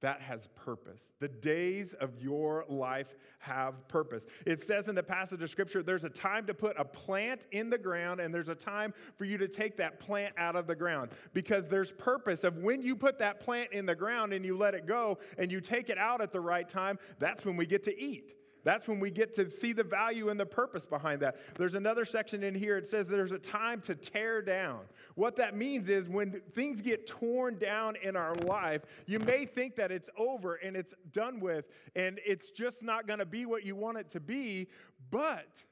that 0.00 0.20
has 0.20 0.48
purpose. 0.54 1.00
The 1.20 1.28
days 1.28 1.94
of 1.94 2.20
your 2.20 2.64
life 2.68 3.16
have 3.40 3.86
purpose. 3.88 4.24
It 4.46 4.62
says 4.62 4.88
in 4.88 4.94
the 4.94 5.02
passage 5.02 5.42
of 5.42 5.50
scripture 5.50 5.82
there's 5.82 6.04
a 6.04 6.08
time 6.08 6.46
to 6.46 6.54
put 6.54 6.78
a 6.78 6.84
plant 6.84 7.46
in 7.52 7.70
the 7.70 7.78
ground, 7.78 8.20
and 8.20 8.32
there's 8.32 8.48
a 8.48 8.54
time 8.54 8.94
for 9.16 9.24
you 9.24 9.38
to 9.38 9.48
take 9.48 9.76
that 9.78 9.98
plant 9.98 10.34
out 10.38 10.56
of 10.56 10.66
the 10.66 10.76
ground 10.76 11.10
because 11.32 11.68
there's 11.68 11.92
purpose 11.92 12.44
of 12.44 12.58
when 12.58 12.82
you 12.82 12.94
put 12.94 13.18
that 13.18 13.40
plant 13.40 13.72
in 13.72 13.86
the 13.86 13.94
ground 13.94 14.32
and 14.32 14.44
you 14.44 14.56
let 14.56 14.74
it 14.74 14.86
go 14.86 15.18
and 15.36 15.50
you 15.50 15.60
take 15.60 15.90
it 15.90 15.98
out 15.98 16.20
at 16.20 16.32
the 16.32 16.40
right 16.40 16.68
time, 16.68 16.98
that's 17.18 17.44
when 17.44 17.56
we 17.56 17.66
get 17.66 17.82
to 17.84 18.00
eat. 18.00 18.37
That's 18.64 18.88
when 18.88 19.00
we 19.00 19.10
get 19.10 19.34
to 19.36 19.50
see 19.50 19.72
the 19.72 19.84
value 19.84 20.30
and 20.30 20.38
the 20.38 20.46
purpose 20.46 20.84
behind 20.84 21.20
that. 21.22 21.36
There's 21.56 21.74
another 21.74 22.04
section 22.04 22.42
in 22.42 22.54
here, 22.54 22.76
it 22.76 22.88
says 22.88 23.08
there's 23.08 23.32
a 23.32 23.38
time 23.38 23.80
to 23.82 23.94
tear 23.94 24.42
down. 24.42 24.80
What 25.14 25.36
that 25.36 25.56
means 25.56 25.88
is 25.88 26.08
when 26.08 26.40
things 26.54 26.82
get 26.82 27.06
torn 27.06 27.58
down 27.58 27.96
in 28.02 28.16
our 28.16 28.34
life, 28.36 28.82
you 29.06 29.18
may 29.18 29.44
think 29.44 29.76
that 29.76 29.90
it's 29.90 30.10
over 30.18 30.56
and 30.56 30.76
it's 30.76 30.94
done 31.12 31.40
with 31.40 31.66
and 31.96 32.20
it's 32.24 32.50
just 32.50 32.82
not 32.82 33.06
going 33.06 33.18
to 33.18 33.26
be 33.26 33.46
what 33.46 33.64
you 33.64 33.76
want 33.76 33.98
it 33.98 34.10
to 34.10 34.20
be, 34.20 34.68
but 35.10 35.62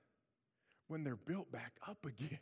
when 0.88 1.04
they're 1.04 1.16
built 1.16 1.50
back 1.50 1.72
up 1.86 2.04
again, 2.06 2.38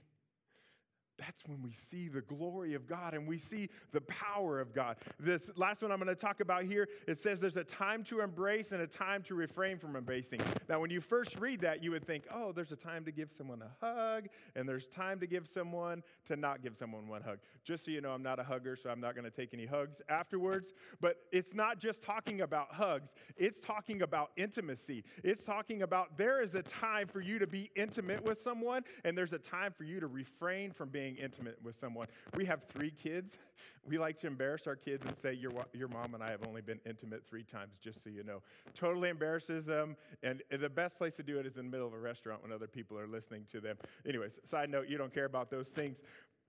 that's 1.19 1.43
when 1.47 1.63
we 1.63 1.73
see 1.73 2.09
the 2.09 2.21
glory 2.21 2.75
of 2.75 2.87
God 2.87 3.15
and 3.15 3.27
we 3.27 3.39
see 3.39 3.69
the 3.93 4.01
power 4.03 4.61
of 4.61 4.75
God. 4.75 4.97
This 5.19 5.51
last 5.57 5.83
one 5.83 5.93
I'm 5.93 5.99
going 5.99 6.09
to 6.09 6.15
talk 6.15 6.41
about 6.41 6.65
here, 6.65 6.89
it 7.07 7.19
says 7.19 7.41
there's 7.41 7.57
a 7.57 7.65
time 7.65 8.03
to 8.05 8.21
embrace 8.21 8.73
and 8.73 8.83
a 8.83 8.87
time 8.87 9.23
to 9.25 9.35
refrain 9.35 9.79
from 9.79 9.97
embracing. 9.97 10.41
Now, 10.69 10.81
when 10.81 10.91
you 10.91 11.01
first 11.01 11.39
read 11.39 11.61
that, 11.61 11.83
you 11.83 11.91
would 11.93 12.05
think, 12.05 12.25
oh, 12.33 12.53
there's 12.53 12.73
a 12.73 12.77
time 12.77 13.05
to 13.05 13.13
give 13.13 13.31
someone 13.37 13.63
a 13.63 13.85
hug, 13.85 14.29
and 14.57 14.69
there's 14.69 14.87
time 14.87 15.21
to 15.21 15.27
give 15.27 15.47
someone 15.49 16.03
to 16.27 16.37
not 16.37 16.63
give 16.63 16.77
someone 16.77 17.09
one 17.09 17.23
hug. 17.23 17.39
Just 17.65 17.85
so 17.85 17.91
you 17.91 18.01
know, 18.01 18.11
I'm 18.11 18.23
not 18.23 18.39
a 18.39 18.45
hugger, 18.45 18.77
so 18.77 18.91
I'm 18.91 19.01
not 19.01 19.15
going 19.15 19.25
to 19.25 19.31
take 19.31 19.55
any 19.55 19.67
hugs 19.67 20.01
afterwards. 20.09 20.73
But 21.01 21.19
it's 21.33 21.55
not 21.55 21.79
just 21.79 22.03
talking 22.03 22.41
about 22.41 22.73
hugs, 22.73 23.15
it's 23.37 23.61
talking 23.61 24.03
about 24.03 24.31
intimacy. 24.37 25.05
It's 25.23 25.45
talking 25.45 25.83
about 25.83 26.17
there 26.17 26.43
is 26.43 26.55
a 26.55 26.63
time 26.63 27.07
for 27.07 27.21
you 27.21 27.39
to 27.39 27.47
be 27.47 27.71
intimate 27.77 28.25
with 28.25 28.43
someone, 28.43 28.83
and 29.05 29.17
there's 29.17 29.33
a 29.33 29.39
time 29.39 29.73
for 29.73 29.85
you 29.85 30.01
to 30.01 30.07
refrain 30.07 30.73
from 30.73 30.89
being 30.89 31.14
being 31.15 31.25
intimate 31.25 31.59
with 31.63 31.79
someone. 31.79 32.07
We 32.35 32.45
have 32.47 32.63
three 32.73 32.91
kids. 32.91 33.37
We 33.87 33.99
like 33.99 34.19
to 34.21 34.27
embarrass 34.27 34.67
our 34.67 34.77
kids 34.77 35.05
and 35.07 35.15
say, 35.19 35.35
your, 35.35 35.53
your 35.75 35.89
mom 35.89 36.15
and 36.15 36.23
I 36.23 36.31
have 36.31 36.43
only 36.47 36.63
been 36.63 36.81
intimate 36.87 37.23
three 37.29 37.43
times, 37.43 37.75
just 37.83 38.03
so 38.03 38.09
you 38.09 38.25
know. 38.25 38.41
Totally 38.75 39.11
embarrasses 39.11 39.67
them. 39.67 39.97
And 40.23 40.43
the 40.51 40.71
best 40.71 40.97
place 40.97 41.13
to 41.17 41.23
do 41.23 41.39
it 41.39 41.45
is 41.45 41.59
in 41.59 41.67
the 41.67 41.71
middle 41.71 41.87
of 41.87 41.93
a 41.93 41.99
restaurant 41.99 42.43
when 42.43 42.51
other 42.51 42.67
people 42.67 42.99
are 42.99 43.07
listening 43.07 43.45
to 43.53 43.61
them. 43.61 43.77
Anyways, 44.09 44.33
side 44.47 44.71
note, 44.71 44.89
you 44.89 44.97
don't 44.97 45.13
care 45.13 45.27
about 45.27 45.51
those 45.51 45.69
things. 45.69 45.99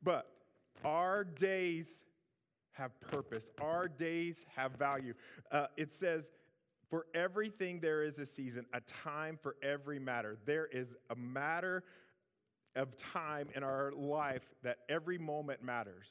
But 0.02 0.32
our 0.86 1.26
days 1.26 2.06
have 2.72 2.98
purpose, 3.02 3.50
our 3.62 3.90
days 3.90 4.46
have 4.56 4.72
value. 4.72 5.14
Uh, 5.52 5.68
it 5.76 5.92
says, 5.92 6.32
for 6.90 7.06
everything 7.14 7.82
there 7.82 8.02
is 8.02 8.18
a 8.18 8.26
season, 8.26 8.66
a 8.74 8.80
time 8.80 9.38
for 9.42 9.58
every 9.62 10.00
matter. 10.00 10.38
There 10.46 10.68
is 10.68 10.88
a 11.10 11.16
matter 11.18 11.84
of 12.76 12.96
time 12.98 13.48
in 13.56 13.64
our 13.64 13.92
life 13.92 14.44
that 14.64 14.78
every 14.90 15.18
moment 15.18 15.64
matters. 15.64 16.08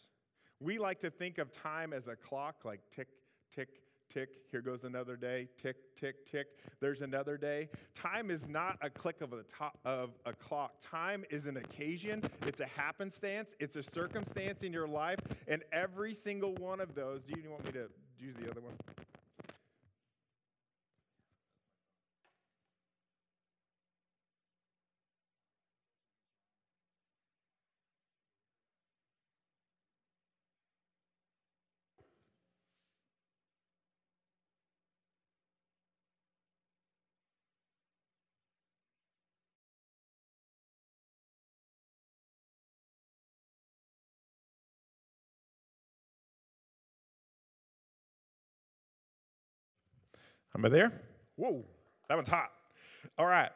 We 0.60 0.78
like 0.78 1.00
to 1.00 1.10
think 1.10 1.38
of 1.38 1.50
time 1.52 1.92
as 1.92 2.06
a 2.06 2.16
clock, 2.16 2.64
like 2.64 2.80
tick, 2.94 3.08
tick, 3.54 3.68
tick. 4.12 4.28
Here 4.50 4.60
goes 4.60 4.84
another 4.84 5.16
day. 5.16 5.48
Tick, 5.60 5.76
tick, 5.98 6.30
tick. 6.30 6.46
There's 6.80 7.02
another 7.02 7.36
day. 7.36 7.68
Time 7.94 8.30
is 8.30 8.48
not 8.48 8.78
a 8.80 8.90
click 8.90 9.20
of 9.20 9.32
a, 9.32 9.42
top 9.42 9.78
of 9.84 10.10
a 10.24 10.32
clock. 10.32 10.74
Time 10.80 11.24
is 11.30 11.46
an 11.46 11.56
occasion. 11.56 12.22
It's 12.46 12.60
a 12.60 12.66
happenstance. 12.66 13.54
It's 13.60 13.76
a 13.76 13.82
circumstance 13.82 14.62
in 14.62 14.72
your 14.72 14.88
life. 14.88 15.18
And 15.48 15.62
every 15.72 16.14
single 16.14 16.54
one 16.54 16.80
of 16.80 16.94
those. 16.94 17.22
Do 17.24 17.40
you 17.40 17.50
want 17.50 17.64
me 17.64 17.72
to 17.72 17.88
use 18.18 18.36
the 18.36 18.50
other 18.50 18.60
one? 18.60 18.74
Am 50.54 50.64
I 50.64 50.68
there? 50.68 50.92
Whoa, 51.36 51.64
that 52.08 52.14
one's 52.14 52.28
hot. 52.28 52.50
All 53.18 53.26
right. 53.26 53.50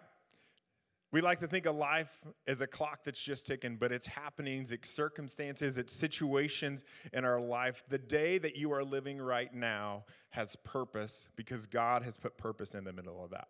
We 1.11 1.23
like 1.23 1.41
to 1.41 1.47
think 1.47 1.65
of 1.65 1.75
life 1.75 2.11
as 2.47 2.61
a 2.61 2.67
clock 2.67 3.05
that's 3.05 3.23
just 3.23 3.47
ticking, 3.47 3.77
but 3.77 3.93
it's 3.93 4.07
happenings, 4.07 4.73
it's 4.73 4.91
circumstances, 4.91 5.79
it's 5.79 5.95
situations 5.95 6.85
in 7.15 7.25
our 7.25 7.41
life. 7.41 7.83
The 7.89 7.99
day 7.99 8.37
that 8.37 8.57
you 8.57 8.73
are 8.73 8.85
living 8.85 9.19
right 9.19 9.53
now 9.55 10.05
has 10.31 10.55
purpose 10.57 11.31
because 11.35 11.65
God 11.65 12.03
has 12.03 12.19
put 12.19 12.37
purpose 12.37 12.75
in 12.75 12.85
the 12.85 12.93
middle 12.93 13.25
of 13.25 13.31
that. 13.31 13.49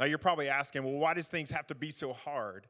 Now, 0.00 0.06
you're 0.06 0.16
probably 0.16 0.48
asking, 0.48 0.82
well, 0.84 0.94
why 0.94 1.12
does 1.12 1.28
things 1.28 1.50
have 1.50 1.66
to 1.66 1.74
be 1.74 1.90
so 1.90 2.14
hard? 2.14 2.66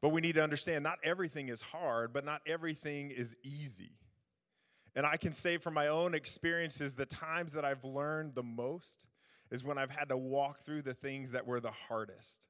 But 0.00 0.10
we 0.10 0.20
need 0.20 0.36
to 0.36 0.44
understand 0.44 0.84
not 0.84 0.98
everything 1.02 1.48
is 1.48 1.60
hard, 1.60 2.12
but 2.12 2.24
not 2.24 2.42
everything 2.46 3.10
is 3.10 3.34
easy. 3.42 3.92
And 4.94 5.04
I 5.04 5.16
can 5.16 5.32
say 5.32 5.58
from 5.58 5.74
my 5.74 5.88
own 5.88 6.14
experiences, 6.14 6.94
the 6.94 7.04
times 7.04 7.52
that 7.54 7.64
I've 7.64 7.84
learned 7.84 8.34
the 8.34 8.44
most 8.44 9.06
is 9.50 9.64
when 9.64 9.78
I've 9.78 9.90
had 9.90 10.08
to 10.08 10.16
walk 10.16 10.60
through 10.60 10.82
the 10.82 10.94
things 10.94 11.32
that 11.32 11.46
were 11.46 11.60
the 11.60 11.70
hardest. 11.70 12.46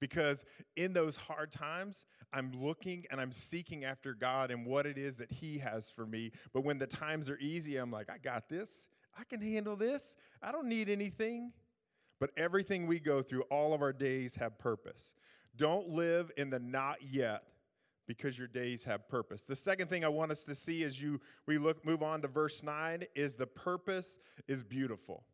Because 0.00 0.44
in 0.74 0.92
those 0.92 1.14
hard 1.14 1.52
times, 1.52 2.06
I'm 2.32 2.50
looking 2.52 3.04
and 3.10 3.20
I'm 3.20 3.30
seeking 3.30 3.84
after 3.84 4.14
God 4.14 4.50
and 4.50 4.66
what 4.66 4.84
it 4.84 4.98
is 4.98 5.16
that 5.18 5.30
He 5.30 5.58
has 5.58 5.90
for 5.90 6.04
me. 6.04 6.32
But 6.52 6.64
when 6.64 6.78
the 6.78 6.88
times 6.88 7.30
are 7.30 7.38
easy, 7.38 7.76
I'm 7.76 7.92
like, 7.92 8.10
I 8.10 8.18
got 8.18 8.48
this. 8.48 8.88
I 9.16 9.22
can 9.24 9.40
handle 9.40 9.76
this. 9.76 10.16
I 10.42 10.50
don't 10.50 10.66
need 10.66 10.88
anything. 10.88 11.52
But 12.18 12.30
everything 12.36 12.86
we 12.86 12.98
go 12.98 13.22
through, 13.22 13.42
all 13.42 13.74
of 13.74 13.82
our 13.82 13.92
days 13.92 14.34
have 14.36 14.58
purpose. 14.58 15.14
Don't 15.56 15.88
live 15.88 16.30
in 16.36 16.50
the 16.50 16.58
not 16.58 16.96
yet 17.02 17.44
because 18.06 18.38
your 18.38 18.48
days 18.48 18.84
have 18.84 19.08
purpose. 19.08 19.44
The 19.44 19.56
second 19.56 19.88
thing 19.88 20.04
I 20.04 20.08
want 20.08 20.32
us 20.32 20.44
to 20.46 20.54
see 20.54 20.82
as 20.82 21.00
you 21.00 21.20
we 21.46 21.58
look 21.58 21.84
move 21.84 22.02
on 22.02 22.22
to 22.22 22.28
verse 22.28 22.62
9 22.62 23.04
is 23.14 23.36
the 23.36 23.46
purpose 23.46 24.18
is 24.48 24.62
beautiful. 24.62 25.24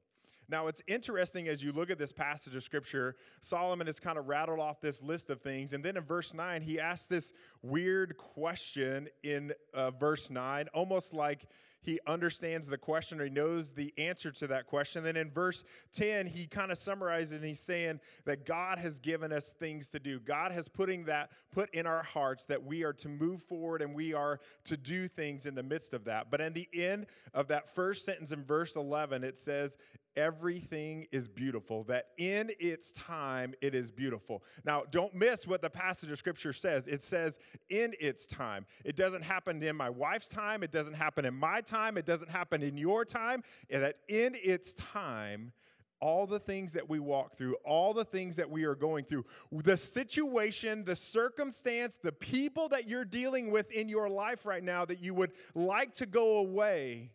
Now, 0.49 0.67
it's 0.67 0.83
interesting 0.87 1.47
as 1.49 1.63
you 1.63 1.73
look 1.73 1.91
at 1.91 1.99
this 1.99 2.13
passage 2.13 2.55
of 2.55 2.63
scripture, 2.63 3.17
Solomon 3.41 3.87
has 3.87 4.01
kind 4.01 4.19
of 4.19 4.29
rattled 4.29 4.61
off 4.61 4.81
this 4.81 5.03
list 5.03 5.29
of 5.29 5.43
things. 5.43 5.75
And 5.75 5.85
then 5.85 5.97
in 5.97 6.05
verse 6.05 6.33
9, 6.33 6.63
he 6.63 6.81
asks 6.81 7.07
this 7.07 7.33
weird 7.63 8.17
question 8.17 9.09
in 9.23 9.53
uh, 9.75 9.91
verse 9.91 10.31
9, 10.31 10.69
almost 10.73 11.13
like 11.13 11.47
he 11.83 12.01
understands 12.07 12.69
the 12.69 12.77
question 12.77 13.21
or 13.21 13.25
he 13.25 13.31
knows 13.31 13.73
the 13.73 13.93
answer 13.97 14.31
to 14.33 14.47
that 14.49 14.67
question. 14.67 15.05
Then 15.05 15.17
in 15.17 15.31
verse 15.31 15.65
10, 15.93 16.27
he 16.27 16.47
kind 16.47 16.73
of 16.73 16.79
summarizes 16.79 17.33
and 17.33 17.45
he's 17.45 17.61
saying 17.61 18.01
that 18.25 18.45
God 18.45 18.79
has 18.79 18.99
given 18.99 19.33
us 19.33 19.53
things 19.53 19.89
to 19.93 19.99
do. 19.99 20.19
God 20.19 20.53
has 20.53 20.69
putting 20.69 21.05
that 21.05 21.31
put 21.53 21.73
in 21.75 21.87
our 21.87 22.03
hearts 22.03 22.45
that 22.47 22.63
we 22.63 22.85
are 22.85 22.93
to 22.95 23.09
move 23.09 23.43
forward 23.43 23.81
and 23.81 23.95
we 23.95 24.13
are 24.13 24.41
to 24.65 24.77
do 24.77 25.09
things 25.09 25.47
in 25.47 25.55
the 25.55 25.63
midst 25.63 25.95
of 25.95 26.05
that. 26.05 26.31
But 26.31 26.41
in 26.41 26.53
the 26.53 26.69
end 26.75 27.07
of 27.33 27.49
that 27.49 27.75
first 27.75 28.05
sentence 28.05 28.33
in 28.33 28.45
verse 28.45 28.77
11, 28.77 29.25
it 29.25 29.39
says, 29.39 29.77
everything 30.17 31.07
is 31.13 31.29
beautiful, 31.29 31.85
that 31.85 32.07
in 32.19 32.51
its 32.59 32.93
time 32.93 33.55
it 33.61 33.75
is 33.75 33.91
beautiful. 33.91 34.43
Now, 34.65 34.85
don't 34.91 35.15
miss 35.15 35.47
what 35.47 35.63
the 35.63 35.71
passage 35.71 36.11
of 36.11 36.19
scripture 36.19 36.53
says. 36.53 36.87
It 36.87 37.03
says, 37.03 37.39
in 37.71 37.95
its 38.01 38.27
time. 38.27 38.67
It 38.85 38.97
doesn't 38.97 39.23
happen 39.23 39.63
in 39.63 39.77
my 39.77 39.91
wife's 39.91 40.29
time, 40.29 40.63
it 40.63 40.71
doesn't 40.71 40.95
happen 40.95 41.25
in 41.25 41.35
my 41.35 41.61
time, 41.61 41.97
it 41.97 42.07
doesn't 42.07 42.31
happen 42.31 42.63
in 42.63 42.77
your 42.77 43.05
time, 43.05 43.43
and 43.71 43.83
that 43.83 43.97
in 44.09 44.35
its 44.43 44.75
time, 44.75 45.53
all 46.01 46.27
the 46.27 46.39
things 46.39 46.73
that 46.73 46.89
we 46.89 47.01
walk 47.01 47.37
through, 47.37 47.57
all 47.65 47.93
the 47.93 48.05
things 48.05 48.37
that 48.37 48.49
we 48.49 48.65
are 48.65 48.75
going 48.75 49.05
through, 49.05 49.25
the 49.51 49.77
situation, 49.77 50.85
the 50.85 50.95
circumstance, 50.95 51.99
the 52.01 52.13
people 52.13 52.69
that 52.69 52.89
you're 52.89 53.05
dealing 53.05 53.51
with 53.51 53.71
in 53.73 53.89
your 53.89 54.09
life 54.09 54.47
right 54.47 54.63
now 54.63 54.85
that 54.85 55.01
you 55.01 55.13
would 55.13 55.33
like 55.55 55.93
to 55.95 56.07
go 56.07 56.39
away, 56.39 57.11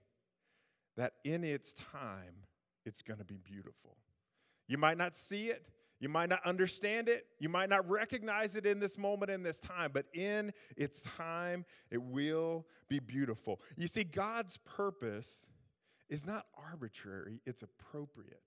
that 0.98 1.14
in 1.24 1.44
its 1.44 1.74
time, 1.74 2.43
it's 2.86 3.02
going 3.02 3.20
to 3.20 3.26
be 3.26 3.38
beautiful. 3.38 3.98
You 4.68 4.78
might 4.78 4.98
not 4.98 5.16
see 5.16 5.48
it, 5.48 5.66
You 6.04 6.10
might 6.10 6.28
not 6.28 6.46
understand 6.46 7.08
it. 7.08 7.28
You 7.40 7.48
might 7.48 7.70
not 7.70 7.90
recognize 7.90 8.58
it 8.58 8.66
in 8.66 8.82
this 8.82 8.98
moment, 8.98 9.32
in 9.32 9.42
this 9.42 9.62
time, 9.62 9.92
but 9.94 10.06
in 10.14 10.52
its 10.76 11.00
time, 11.00 11.64
it 11.90 12.02
will 12.02 12.66
be 12.90 13.00
beautiful. 13.00 13.62
You 13.78 13.88
see, 13.88 14.04
God's 14.04 14.58
purpose 14.66 15.48
is 16.10 16.26
not 16.26 16.46
arbitrary, 16.58 17.40
it's 17.46 17.62
appropriate. 17.62 18.42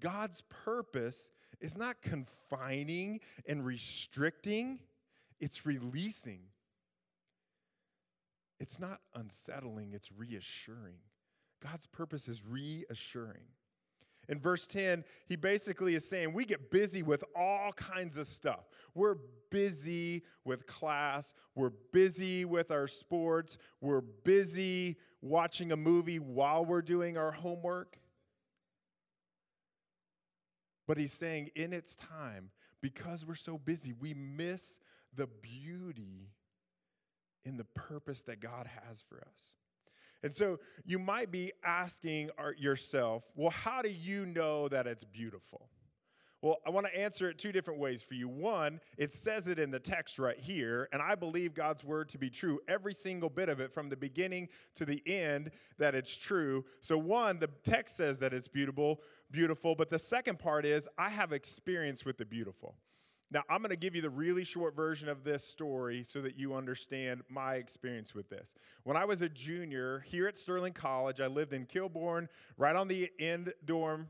God's 0.00 0.44
purpose 0.64 1.30
is 1.60 1.76
not 1.76 2.00
confining 2.00 3.20
and 3.46 3.62
restricting, 3.62 4.78
it's 5.38 5.66
releasing. 5.66 6.40
It's 8.58 8.80
not 8.80 9.00
unsettling, 9.14 9.92
it's 9.92 10.10
reassuring. 10.10 11.00
God's 11.66 11.86
purpose 11.86 12.28
is 12.28 12.44
reassuring. 12.46 13.44
In 14.28 14.40
verse 14.40 14.66
10, 14.66 15.04
he 15.26 15.36
basically 15.36 15.94
is 15.94 16.08
saying, 16.08 16.32
We 16.32 16.44
get 16.44 16.70
busy 16.70 17.02
with 17.02 17.24
all 17.34 17.72
kinds 17.72 18.16
of 18.16 18.26
stuff. 18.26 18.68
We're 18.94 19.16
busy 19.50 20.22
with 20.44 20.66
class. 20.66 21.32
We're 21.54 21.72
busy 21.92 22.44
with 22.44 22.70
our 22.70 22.88
sports. 22.88 23.58
We're 23.80 24.00
busy 24.00 24.96
watching 25.20 25.72
a 25.72 25.76
movie 25.76 26.18
while 26.18 26.64
we're 26.64 26.82
doing 26.82 27.16
our 27.16 27.32
homework. 27.32 27.98
But 30.86 30.98
he's 30.98 31.12
saying, 31.12 31.50
in 31.56 31.72
its 31.72 31.96
time, 31.96 32.50
because 32.80 33.26
we're 33.26 33.34
so 33.34 33.58
busy, 33.58 33.92
we 33.92 34.14
miss 34.14 34.78
the 35.14 35.26
beauty 35.26 36.30
in 37.44 37.56
the 37.56 37.64
purpose 37.64 38.22
that 38.22 38.40
God 38.40 38.68
has 38.84 39.02
for 39.08 39.18
us. 39.18 39.54
And 40.26 40.34
so 40.34 40.58
you 40.84 40.98
might 40.98 41.30
be 41.30 41.52
asking 41.64 42.30
yourself, 42.58 43.22
well, 43.36 43.50
how 43.50 43.80
do 43.80 43.88
you 43.88 44.26
know 44.26 44.68
that 44.68 44.88
it's 44.88 45.04
beautiful? 45.04 45.68
Well, 46.42 46.56
I 46.66 46.70
want 46.70 46.86
to 46.86 46.98
answer 46.98 47.30
it 47.30 47.38
two 47.38 47.52
different 47.52 47.78
ways 47.78 48.02
for 48.02 48.14
you. 48.14 48.28
One, 48.28 48.80
it 48.98 49.12
says 49.12 49.46
it 49.46 49.60
in 49.60 49.70
the 49.70 49.78
text 49.78 50.18
right 50.18 50.36
here, 50.36 50.88
and 50.92 51.00
I 51.00 51.14
believe 51.14 51.54
God's 51.54 51.84
word 51.84 52.08
to 52.08 52.18
be 52.18 52.28
true, 52.28 52.58
every 52.66 52.92
single 52.92 53.30
bit 53.30 53.48
of 53.48 53.60
it 53.60 53.72
from 53.72 53.88
the 53.88 53.96
beginning 53.96 54.48
to 54.74 54.84
the 54.84 55.00
end 55.06 55.52
that 55.78 55.94
it's 55.94 56.16
true. 56.16 56.64
So 56.80 56.98
one, 56.98 57.38
the 57.38 57.48
text 57.62 57.96
says 57.96 58.18
that 58.18 58.34
it's 58.34 58.48
beautiful, 58.48 59.00
beautiful, 59.30 59.76
but 59.76 59.90
the 59.90 59.98
second 59.98 60.40
part 60.40 60.66
is 60.66 60.88
I 60.98 61.08
have 61.08 61.32
experience 61.32 62.04
with 62.04 62.18
the 62.18 62.26
beautiful. 62.26 62.74
Now, 63.30 63.42
I'm 63.50 63.58
going 63.58 63.70
to 63.70 63.76
give 63.76 63.96
you 63.96 64.02
the 64.02 64.10
really 64.10 64.44
short 64.44 64.76
version 64.76 65.08
of 65.08 65.24
this 65.24 65.42
story 65.42 66.04
so 66.04 66.20
that 66.20 66.38
you 66.38 66.54
understand 66.54 67.22
my 67.28 67.54
experience 67.54 68.14
with 68.14 68.28
this. 68.28 68.54
When 68.84 68.96
I 68.96 69.04
was 69.04 69.20
a 69.20 69.28
junior 69.28 70.04
here 70.06 70.28
at 70.28 70.38
Sterling 70.38 70.74
College, 70.74 71.20
I 71.20 71.26
lived 71.26 71.52
in 71.52 71.66
Kilbourne, 71.66 72.28
right 72.56 72.76
on 72.76 72.86
the 72.86 73.10
end 73.18 73.52
dorm, 73.64 74.08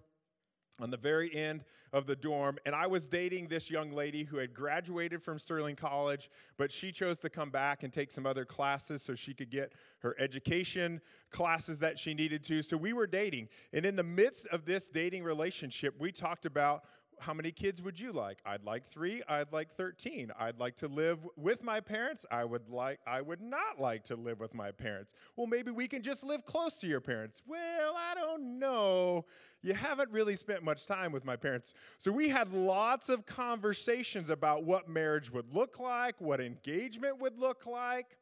on 0.81 0.91
the 0.91 0.99
very 0.99 1.35
end 1.35 1.65
of 1.95 2.07
the 2.07 2.17
dorm, 2.17 2.59
and 2.67 2.75
I 2.75 2.87
was 2.87 3.09
dating 3.09 3.49
this 3.49 3.71
young 3.71 3.93
lady 3.93 4.25
who 4.25 4.37
had 4.37 4.53
graduated 4.53 5.23
from 5.23 5.39
Sterling 5.39 5.77
College, 5.77 6.29
but 6.59 6.71
she 6.71 6.93
chose 6.93 7.19
to 7.21 7.31
come 7.31 7.49
back 7.49 7.85
and 7.85 7.93
take 7.93 8.13
some 8.13 8.27
other 8.27 8.45
classes 8.45 9.01
so 9.01 9.15
she 9.15 9.33
could 9.33 9.51
get 9.51 9.73
her 10.01 10.15
education 10.19 11.01
classes 11.31 11.79
that 11.79 11.99
she 11.99 12.13
needed 12.13 12.45
to. 12.45 12.63
So 12.63 12.77
we 12.77 12.93
were 12.93 13.07
dating. 13.07 13.49
And 13.73 13.87
in 13.87 13.97
the 13.97 14.03
midst 14.03 14.47
of 14.49 14.67
this 14.67 14.91
dating 14.91 15.25
relationship, 15.25 15.95
we 15.99 16.13
talked 16.13 16.45
about 16.45 16.85
how 17.19 17.33
many 17.33 17.51
kids 17.51 17.81
would 17.83 17.99
you 17.99 18.13
like? 18.13 18.39
I'd 18.45 18.65
like 18.65 18.87
3, 18.91 19.23
I'd 19.29 19.53
like 19.53 19.75
13. 19.77 20.31
I'd 20.39 20.59
like 20.59 20.77
to 20.77 20.89
live 20.89 21.19
with 21.37 21.63
my 21.63 21.81
parents. 21.81 22.27
I 22.31 22.45
would 22.45 22.69
like 22.69 23.01
I 23.07 23.21
would 23.21 23.41
not 23.41 23.79
like 23.79 24.05
to 24.05 24.17
live 24.17 24.41
with 24.41 24.55
my 24.55 24.71
parents. 24.71 25.15
Well, 25.37 25.47
maybe 25.47 25.71
we 25.71 25.89
can 25.89 26.03
just 26.03 26.25
live 26.25 26.45
close 26.45 26.77
to 26.79 26.87
your 26.87 27.01
parents. 27.01 27.43
Well, 27.47 27.95
I 27.97 28.15
don't 28.15 28.59
know. 28.59 29.25
You 29.63 29.75
haven't 29.75 30.11
really 30.11 30.37
spent 30.37 30.63
much 30.63 30.87
time 30.87 31.13
with 31.13 31.25
my 31.25 31.37
parents. 31.37 31.75
So 31.99 32.13
we 32.13 32.29
had 32.29 32.53
lots 32.53 33.09
of 33.09 33.27
conversations 33.27 34.31
about 34.31 34.65
what 34.65 34.89
marriage 34.89 35.31
would 35.31 35.53
look 35.55 35.81
like, 35.81 36.21
what 36.21 36.41
engagement 36.41 37.21
would 37.21 37.39
look 37.39 37.67
like. 37.67 38.17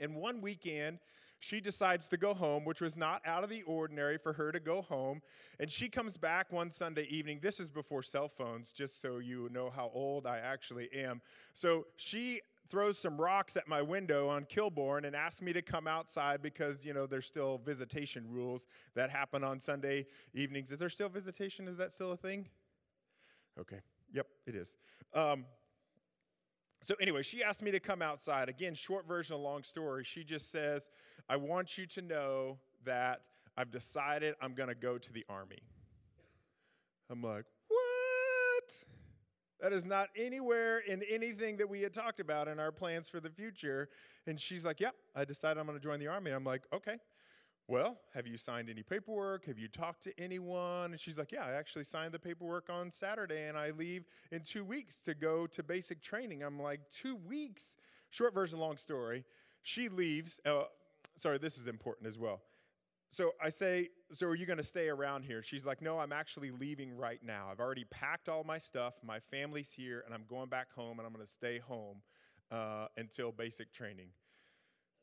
And 0.00 0.14
one 0.16 0.40
weekend, 0.40 0.98
she 1.40 1.60
decides 1.60 2.08
to 2.08 2.16
go 2.16 2.34
home, 2.34 2.64
which 2.64 2.80
was 2.80 2.96
not 2.96 3.22
out 3.24 3.44
of 3.44 3.50
the 3.50 3.62
ordinary 3.62 4.18
for 4.18 4.32
her 4.32 4.50
to 4.52 4.60
go 4.60 4.82
home. 4.82 5.20
And 5.60 5.70
she 5.70 5.88
comes 5.88 6.16
back 6.16 6.52
one 6.52 6.70
Sunday 6.70 7.06
evening. 7.10 7.38
This 7.40 7.60
is 7.60 7.70
before 7.70 8.02
cell 8.02 8.28
phones, 8.28 8.72
just 8.72 9.00
so 9.00 9.18
you 9.18 9.48
know 9.52 9.70
how 9.70 9.90
old 9.94 10.26
I 10.26 10.38
actually 10.38 10.88
am. 10.92 11.20
So 11.54 11.86
she 11.96 12.40
throws 12.68 12.98
some 12.98 13.18
rocks 13.18 13.56
at 13.56 13.66
my 13.66 13.80
window 13.80 14.28
on 14.28 14.44
Kilbourne 14.44 15.06
and 15.06 15.16
asks 15.16 15.40
me 15.40 15.52
to 15.52 15.62
come 15.62 15.86
outside 15.86 16.42
because, 16.42 16.84
you 16.84 16.92
know, 16.92 17.06
there's 17.06 17.26
still 17.26 17.58
visitation 17.64 18.26
rules 18.28 18.66
that 18.94 19.08
happen 19.08 19.42
on 19.42 19.58
Sunday 19.58 20.06
evenings. 20.34 20.70
Is 20.70 20.78
there 20.78 20.90
still 20.90 21.08
visitation? 21.08 21.66
Is 21.66 21.78
that 21.78 21.92
still 21.92 22.12
a 22.12 22.16
thing? 22.16 22.46
Okay. 23.58 23.80
Yep, 24.12 24.26
it 24.46 24.54
is. 24.54 24.76
Um, 25.14 25.44
so, 26.82 26.94
anyway, 27.00 27.22
she 27.22 27.42
asked 27.42 27.62
me 27.62 27.70
to 27.72 27.80
come 27.80 28.02
outside. 28.02 28.48
Again, 28.48 28.74
short 28.74 29.06
version 29.06 29.34
of 29.34 29.40
long 29.42 29.62
story. 29.62 30.04
She 30.04 30.24
just 30.24 30.50
says, 30.50 30.90
I 31.28 31.36
want 31.36 31.76
you 31.76 31.86
to 31.86 32.02
know 32.02 32.58
that 32.84 33.22
I've 33.56 33.70
decided 33.70 34.34
I'm 34.40 34.54
going 34.54 34.68
to 34.68 34.74
go 34.74 34.98
to 34.98 35.12
the 35.12 35.24
army. 35.28 35.58
I'm 37.10 37.22
like, 37.22 37.44
what? 37.66 38.74
That 39.60 39.72
is 39.72 39.84
not 39.84 40.08
anywhere 40.16 40.78
in 40.78 41.02
anything 41.10 41.56
that 41.56 41.68
we 41.68 41.82
had 41.82 41.92
talked 41.92 42.20
about 42.20 42.46
in 42.46 42.60
our 42.60 42.70
plans 42.70 43.08
for 43.08 43.18
the 43.18 43.30
future. 43.30 43.88
And 44.26 44.40
she's 44.40 44.64
like, 44.64 44.78
Yep, 44.78 44.94
I 45.16 45.24
decided 45.24 45.58
I'm 45.58 45.66
going 45.66 45.78
to 45.78 45.82
join 45.82 45.98
the 45.98 46.06
army. 46.06 46.30
I'm 46.30 46.44
like, 46.44 46.62
Okay. 46.72 46.96
Well, 47.70 47.98
have 48.14 48.26
you 48.26 48.38
signed 48.38 48.70
any 48.70 48.82
paperwork? 48.82 49.44
Have 49.44 49.58
you 49.58 49.68
talked 49.68 50.02
to 50.04 50.18
anyone? 50.18 50.92
And 50.92 50.98
she's 50.98 51.18
like, 51.18 51.32
Yeah, 51.32 51.44
I 51.44 51.52
actually 51.52 51.84
signed 51.84 52.12
the 52.12 52.18
paperwork 52.18 52.70
on 52.70 52.90
Saturday 52.90 53.46
and 53.46 53.58
I 53.58 53.72
leave 53.72 54.06
in 54.32 54.40
two 54.40 54.64
weeks 54.64 55.02
to 55.02 55.14
go 55.14 55.46
to 55.48 55.62
basic 55.62 56.00
training. 56.00 56.42
I'm 56.42 56.58
like, 56.58 56.80
Two 56.90 57.16
weeks? 57.16 57.76
Short 58.08 58.32
version, 58.32 58.58
long 58.58 58.78
story. 58.78 59.26
She 59.62 59.90
leaves. 59.90 60.40
Uh, 60.46 60.62
sorry, 61.16 61.36
this 61.36 61.58
is 61.58 61.66
important 61.66 62.08
as 62.08 62.18
well. 62.18 62.40
So 63.10 63.32
I 63.42 63.50
say, 63.50 63.90
So 64.14 64.26
are 64.28 64.34
you 64.34 64.46
going 64.46 64.56
to 64.56 64.64
stay 64.64 64.88
around 64.88 65.24
here? 65.24 65.42
She's 65.42 65.66
like, 65.66 65.82
No, 65.82 65.98
I'm 65.98 66.12
actually 66.12 66.50
leaving 66.50 66.96
right 66.96 67.20
now. 67.22 67.48
I've 67.52 67.60
already 67.60 67.84
packed 67.84 68.30
all 68.30 68.44
my 68.44 68.56
stuff. 68.56 68.94
My 69.04 69.20
family's 69.20 69.70
here 69.70 70.04
and 70.06 70.14
I'm 70.14 70.24
going 70.26 70.48
back 70.48 70.72
home 70.72 71.00
and 71.00 71.06
I'm 71.06 71.12
going 71.12 71.26
to 71.26 71.30
stay 71.30 71.58
home 71.58 71.98
uh, 72.50 72.86
until 72.96 73.30
basic 73.30 73.74
training. 73.74 74.08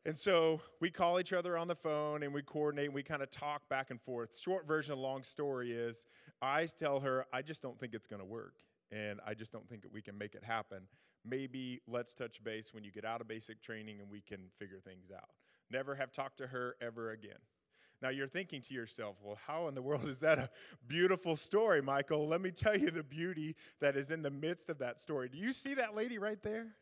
And 0.06 0.18
so 0.18 0.62
we 0.80 0.91
call 0.91 1.20
each 1.20 1.34
other 1.34 1.58
on 1.58 1.68
the 1.68 1.76
phone 1.76 2.22
and 2.22 2.32
we 2.32 2.44
coordinate 2.44 2.86
and 2.86 2.94
we 2.94 3.02
kind 3.02 3.24
of 3.24 3.32
talk 3.32 3.68
back 3.70 3.89
and 3.89 4.00
forth. 4.00 4.38
Short 4.38 4.68
version 4.68 4.94
of 4.94 5.00
long 5.00 5.24
story 5.24 5.72
is 5.72 6.06
I 6.44 6.68
tell 6.80 7.00
her, 7.00 7.26
I 7.34 7.41
just 7.41 7.63
don't 7.63 7.80
think 7.80 7.96
it's 7.96 8.06
going 8.06 8.20
to 8.20 8.26
work. 8.26 8.58
And 8.91 9.20
I 9.26 9.34
just 9.34 9.52
don't 9.52 9.68
think 9.68 9.82
that 9.82 9.91
we 9.91 10.04
can 10.04 10.15
make 10.15 10.36
it 10.36 10.44
happen. 10.44 10.84
Maybe 11.28 11.82
let's 11.88 12.13
touch 12.13 12.44
base 12.44 12.72
when 12.72 12.84
you 12.84 12.91
get 12.91 13.04
out 13.04 13.20
of 13.20 13.28
basic 13.28 13.63
training 13.63 14.00
and 14.00 14.12
we 14.12 14.22
can 14.22 14.41
figure 14.60 14.80
things 14.80 15.10
out. 15.12 15.30
Never 15.72 15.96
have 15.96 16.12
talked 16.12 16.38
to 16.38 16.48
her 16.48 16.76
ever 16.80 17.10
again. 17.10 17.39
Now 18.00 18.10
you're 18.10 18.28
thinking 18.28 18.62
to 18.62 18.74
yourself, 18.76 19.15
well, 19.24 19.39
how 19.48 19.68
in 19.68 19.74
the 19.74 19.82
world 19.82 20.08
is 20.08 20.20
that 20.20 20.38
a 20.38 20.50
beautiful 20.88 21.36
story, 21.36 21.82
Michael? 21.82 22.28
Let 22.28 22.41
me 22.41 22.52
tell 22.52 22.78
you 22.78 22.91
the 22.91 23.04
beauty 23.04 23.56
that 23.80 23.96
is 23.96 24.12
in 24.12 24.22
the 24.22 24.30
midst 24.30 24.70
of 24.70 24.78
that 24.80 25.02
story. 25.02 25.30
Do 25.30 25.39
you 25.39 25.52
see 25.52 25.74
that 25.74 25.96
lady 25.96 26.20
right 26.20 26.41
there? 26.44 26.76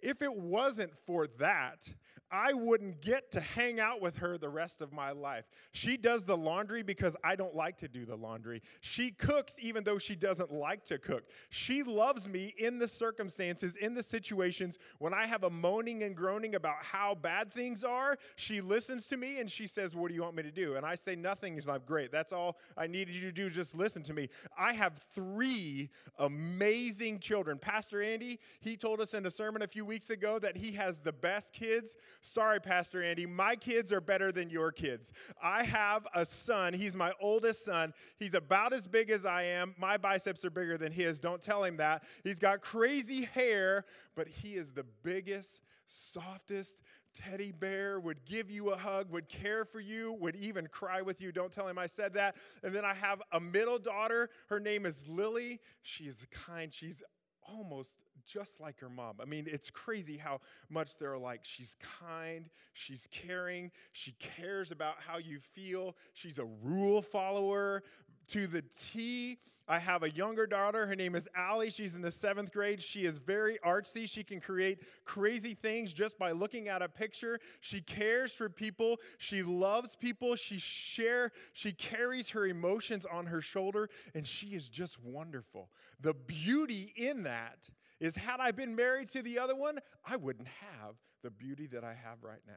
If 0.00 0.22
it 0.22 0.34
wasn't 0.34 0.92
for 1.06 1.26
that, 1.38 1.88
I 2.30 2.54
wouldn't 2.54 3.00
get 3.02 3.30
to 3.32 3.40
hang 3.40 3.78
out 3.78 4.00
with 4.00 4.16
her 4.16 4.36
the 4.36 4.48
rest 4.48 4.80
of 4.80 4.92
my 4.92 5.12
life. 5.12 5.44
She 5.72 5.96
does 5.96 6.24
the 6.24 6.36
laundry 6.36 6.82
because 6.82 7.16
I 7.22 7.36
don't 7.36 7.54
like 7.54 7.76
to 7.78 7.88
do 7.88 8.04
the 8.04 8.16
laundry. 8.16 8.62
She 8.80 9.12
cooks 9.12 9.56
even 9.60 9.84
though 9.84 9.98
she 9.98 10.16
doesn't 10.16 10.52
like 10.52 10.84
to 10.86 10.98
cook. 10.98 11.24
She 11.50 11.84
loves 11.84 12.28
me 12.28 12.52
in 12.58 12.78
the 12.78 12.88
circumstances, 12.88 13.76
in 13.76 13.94
the 13.94 14.02
situations 14.02 14.76
when 14.98 15.14
I 15.14 15.26
have 15.26 15.44
a 15.44 15.50
moaning 15.50 16.02
and 16.02 16.16
groaning 16.16 16.56
about 16.56 16.82
how 16.82 17.14
bad 17.14 17.52
things 17.52 17.84
are. 17.84 18.16
She 18.34 18.60
listens 18.60 19.06
to 19.08 19.16
me 19.16 19.38
and 19.38 19.48
she 19.48 19.68
says, 19.68 19.94
What 19.94 20.08
do 20.08 20.14
you 20.14 20.22
want 20.22 20.34
me 20.34 20.42
to 20.42 20.52
do? 20.52 20.74
And 20.74 20.84
I 20.84 20.96
say, 20.96 21.14
Nothing. 21.14 21.54
She's 21.54 21.68
like, 21.68 21.86
Great. 21.86 22.10
That's 22.10 22.32
all 22.32 22.58
I 22.76 22.88
needed 22.88 23.14
you 23.14 23.22
to 23.22 23.32
do. 23.32 23.50
Just 23.50 23.76
listen 23.76 24.02
to 24.02 24.12
me. 24.12 24.28
I 24.58 24.72
have 24.72 25.00
three 25.14 25.90
amazing 26.18 27.20
children. 27.20 27.58
Pastor 27.58 28.02
Andy, 28.02 28.40
he 28.60 28.76
told 28.76 29.00
us 29.00 29.14
in 29.14 29.24
a 29.26 29.30
sermon 29.30 29.62
a 29.62 29.68
few 29.68 29.84
weeks 29.86 30.10
ago 30.10 30.38
that 30.38 30.56
he 30.56 30.72
has 30.72 31.00
the 31.00 31.12
best 31.12 31.52
kids. 31.52 31.96
Sorry, 32.20 32.60
Pastor 32.60 33.02
Andy, 33.02 33.26
my 33.26 33.56
kids 33.56 33.92
are 33.92 34.00
better 34.00 34.32
than 34.32 34.50
your 34.50 34.72
kids. 34.72 35.12
I 35.42 35.62
have 35.62 36.06
a 36.14 36.26
son. 36.26 36.74
He's 36.74 36.96
my 36.96 37.12
oldest 37.20 37.64
son. 37.64 37.92
He's 38.18 38.34
about 38.34 38.72
as 38.72 38.86
big 38.86 39.10
as 39.10 39.24
I 39.24 39.44
am. 39.44 39.74
My 39.78 39.96
biceps 39.96 40.44
are 40.44 40.50
bigger 40.50 40.76
than 40.76 40.92
his. 40.92 41.20
Don't 41.20 41.40
tell 41.40 41.64
him 41.64 41.76
that. 41.78 42.04
He's 42.24 42.38
got 42.38 42.60
crazy 42.60 43.24
hair, 43.24 43.84
but 44.14 44.28
he 44.28 44.54
is 44.54 44.72
the 44.72 44.84
biggest, 45.02 45.62
softest, 45.86 46.82
teddy 47.14 47.52
bear, 47.52 47.98
would 47.98 48.24
give 48.24 48.50
you 48.50 48.70
a 48.70 48.76
hug, 48.76 49.10
would 49.10 49.28
care 49.28 49.64
for 49.64 49.80
you, 49.80 50.12
would 50.20 50.36
even 50.36 50.66
cry 50.66 51.00
with 51.00 51.20
you. 51.20 51.32
Don't 51.32 51.50
tell 51.50 51.66
him 51.66 51.78
I 51.78 51.86
said 51.86 52.12
that. 52.14 52.36
And 52.62 52.74
then 52.74 52.84
I 52.84 52.94
have 52.94 53.22
a 53.32 53.40
middle 53.40 53.78
daughter. 53.78 54.28
Her 54.48 54.60
name 54.60 54.84
is 54.84 55.08
Lily. 55.08 55.60
She 55.82 56.04
is 56.04 56.26
kind. 56.30 56.72
She's 56.72 57.02
almost 57.48 57.98
just 58.26 58.60
like 58.60 58.78
her 58.80 58.90
mom. 58.90 59.16
I 59.20 59.24
mean, 59.24 59.46
it's 59.48 59.70
crazy 59.70 60.16
how 60.16 60.40
much 60.68 60.98
they're 60.98 61.18
like. 61.18 61.40
She's 61.44 61.76
kind, 61.80 62.48
she's 62.74 63.08
caring, 63.10 63.70
she 63.92 64.12
cares 64.18 64.70
about 64.70 64.96
how 65.06 65.18
you 65.18 65.38
feel, 65.38 65.96
she's 66.14 66.38
a 66.38 66.46
rule 66.62 67.02
follower, 67.02 67.82
to 68.28 68.46
the 68.46 68.62
T. 68.62 69.38
I 69.68 69.78
have 69.78 70.04
a 70.04 70.10
younger 70.10 70.46
daughter. 70.46 70.86
Her 70.86 70.94
name 70.94 71.16
is 71.16 71.28
Allie. 71.34 71.70
She's 71.70 71.94
in 71.94 72.00
the 72.00 72.10
seventh 72.10 72.52
grade. 72.52 72.80
She 72.80 73.04
is 73.04 73.18
very 73.18 73.58
artsy. 73.66 74.08
She 74.08 74.22
can 74.22 74.40
create 74.40 74.78
crazy 75.04 75.54
things 75.54 75.92
just 75.92 76.18
by 76.18 76.30
looking 76.30 76.68
at 76.68 76.82
a 76.82 76.88
picture. 76.88 77.40
She 77.60 77.80
cares 77.80 78.32
for 78.32 78.48
people. 78.48 78.98
She 79.18 79.42
loves 79.42 79.96
people. 79.96 80.36
She 80.36 80.58
share. 80.58 81.32
She 81.52 81.72
carries 81.72 82.30
her 82.30 82.46
emotions 82.46 83.06
on 83.10 83.26
her 83.26 83.40
shoulder, 83.40 83.88
and 84.14 84.24
she 84.24 84.48
is 84.48 84.68
just 84.68 85.02
wonderful. 85.02 85.68
The 86.00 86.14
beauty 86.14 86.92
in 86.94 87.24
that 87.24 87.68
is, 88.00 88.16
had 88.16 88.40
I 88.40 88.52
been 88.52 88.76
married 88.76 89.10
to 89.10 89.22
the 89.22 89.38
other 89.38 89.56
one, 89.56 89.78
I 90.04 90.16
wouldn't 90.16 90.48
have 90.48 90.96
the 91.22 91.30
beauty 91.30 91.66
that 91.68 91.84
I 91.84 91.94
have 91.94 92.22
right 92.22 92.42
now. 92.46 92.54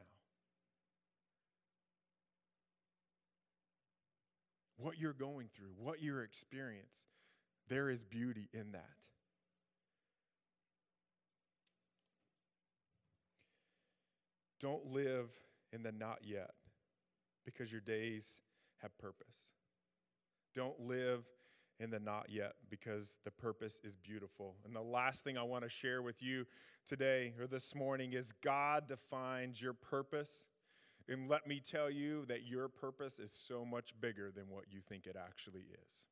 what 4.80 4.97
you're 4.97 5.13
going 5.13 5.49
through, 5.54 5.73
what 5.78 6.02
you 6.02 6.19
experience, 6.19 7.06
there 7.67 7.89
is 7.89 8.04
beauty 8.04 8.49
in 8.54 8.71
that. 8.71 8.86
Don't 14.60 14.91
live 14.91 15.30
in 15.71 15.84
the 15.84 15.91
not 15.91 16.19
yet 16.23 16.52
because 17.45 17.71
your 17.71 17.82
days 17.82 18.39
have 18.82 18.97
purpose. 18.97 19.54
Don't 20.54 20.80
live 20.82 21.23
in 21.79 21.89
the 21.89 21.99
not 21.99 22.27
yet 22.29 22.53
because 22.69 23.19
the 23.23 23.31
purpose 23.31 23.79
is 23.83 23.95
beautiful. 23.95 24.55
And 24.65 24.75
the 24.75 24.81
last 24.81 25.23
thing 25.23 25.37
I 25.37 25.43
want 25.43 25.63
to 25.63 25.69
share 25.69 26.01
with 26.01 26.21
you 26.21 26.45
today 26.85 27.33
or 27.39 27.47
this 27.47 27.73
morning 27.73 28.13
is 28.13 28.31
God 28.31 28.87
defines 28.87 29.61
your 29.61 29.73
purpose 29.73 30.45
and 31.09 31.27
let 31.27 31.47
me 31.47 31.59
tell 31.59 31.89
you 31.89 32.25
that 32.27 32.45
your 32.45 32.67
purpose 32.67 33.17
is 33.17 33.31
so 33.31 33.65
much 33.65 33.93
bigger 33.99 34.31
than 34.31 34.45
what 34.47 34.65
you 34.69 34.79
think 34.79 35.07
it 35.07 35.15
actually 35.17 35.65
is. 35.87 36.05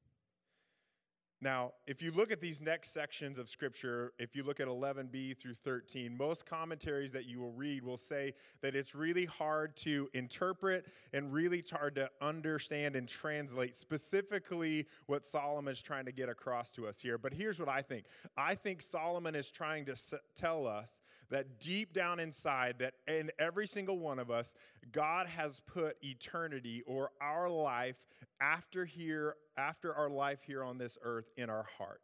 Now, 1.39 1.73
if 1.85 2.01
you 2.01 2.11
look 2.11 2.31
at 2.31 2.41
these 2.41 2.61
next 2.61 2.93
sections 2.93 3.37
of 3.37 3.47
scripture, 3.47 4.13
if 4.17 4.35
you 4.35 4.43
look 4.43 4.59
at 4.59 4.67
11b 4.67 5.37
through 5.37 5.53
13, 5.53 6.17
most 6.17 6.47
commentaries 6.47 7.11
that 7.11 7.25
you 7.25 7.39
will 7.39 7.51
read 7.51 7.83
will 7.83 7.97
say 7.97 8.33
that 8.61 8.75
it's 8.75 8.95
really 8.95 9.25
hard 9.25 9.75
to 9.77 10.09
interpret 10.13 10.87
and 11.13 11.31
really 11.31 11.63
hard 11.71 11.93
to 11.95 12.09
understand 12.21 12.95
and 12.95 13.07
translate 13.07 13.75
specifically 13.75 14.87
what 15.05 15.27
Solomon 15.27 15.71
is 15.71 15.81
trying 15.81 16.05
to 16.05 16.11
get 16.11 16.27
across 16.27 16.71
to 16.71 16.87
us 16.87 16.99
here. 16.99 17.19
But 17.19 17.33
here's 17.33 17.59
what 17.59 17.69
I 17.69 17.83
think 17.83 18.05
I 18.35 18.55
think 18.55 18.81
Solomon 18.81 19.35
is 19.35 19.51
trying 19.51 19.85
to 19.85 19.95
tell 20.35 20.65
us 20.65 21.01
that 21.29 21.59
deep 21.59 21.93
down 21.93 22.19
inside, 22.19 22.79
that 22.79 22.93
in 23.07 23.29
every 23.37 23.67
single 23.67 23.99
one 23.99 24.17
of 24.17 24.31
us, 24.31 24.55
God 24.91 25.27
has 25.27 25.59
put 25.59 25.97
eternity 26.01 26.83
or 26.87 27.11
our 27.21 27.49
life 27.49 27.97
after 28.39 28.85
here 28.85 29.35
after 29.57 29.93
our 29.93 30.09
life 30.09 30.39
here 30.45 30.63
on 30.63 30.77
this 30.77 30.97
earth 31.03 31.29
in 31.37 31.49
our 31.49 31.65
heart. 31.77 32.01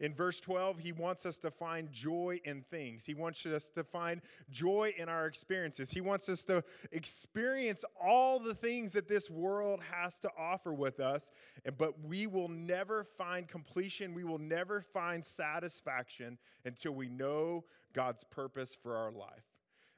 In 0.00 0.12
verse 0.12 0.40
12, 0.40 0.80
he 0.80 0.92
wants 0.92 1.24
us 1.24 1.38
to 1.38 1.50
find 1.50 1.90
joy 1.92 2.40
in 2.44 2.62
things. 2.62 3.06
He 3.06 3.14
wants 3.14 3.46
us 3.46 3.68
to 3.70 3.84
find 3.84 4.20
joy 4.50 4.92
in 4.98 5.08
our 5.08 5.26
experiences. 5.26 5.90
He 5.90 6.00
wants 6.00 6.28
us 6.28 6.44
to 6.46 6.64
experience 6.90 7.84
all 8.02 8.40
the 8.40 8.54
things 8.54 8.92
that 8.92 9.06
this 9.06 9.30
world 9.30 9.80
has 9.90 10.18
to 10.20 10.30
offer 10.36 10.74
with 10.74 10.98
us, 10.98 11.30
and 11.64 11.76
but 11.78 12.04
we 12.04 12.26
will 12.26 12.48
never 12.48 13.04
find 13.04 13.46
completion. 13.46 14.14
We 14.14 14.24
will 14.24 14.38
never 14.38 14.80
find 14.80 15.24
satisfaction 15.24 16.38
until 16.64 16.92
we 16.92 17.08
know 17.08 17.64
God's 17.92 18.24
purpose 18.24 18.76
for 18.80 18.96
our 18.96 19.12
life. 19.12 19.44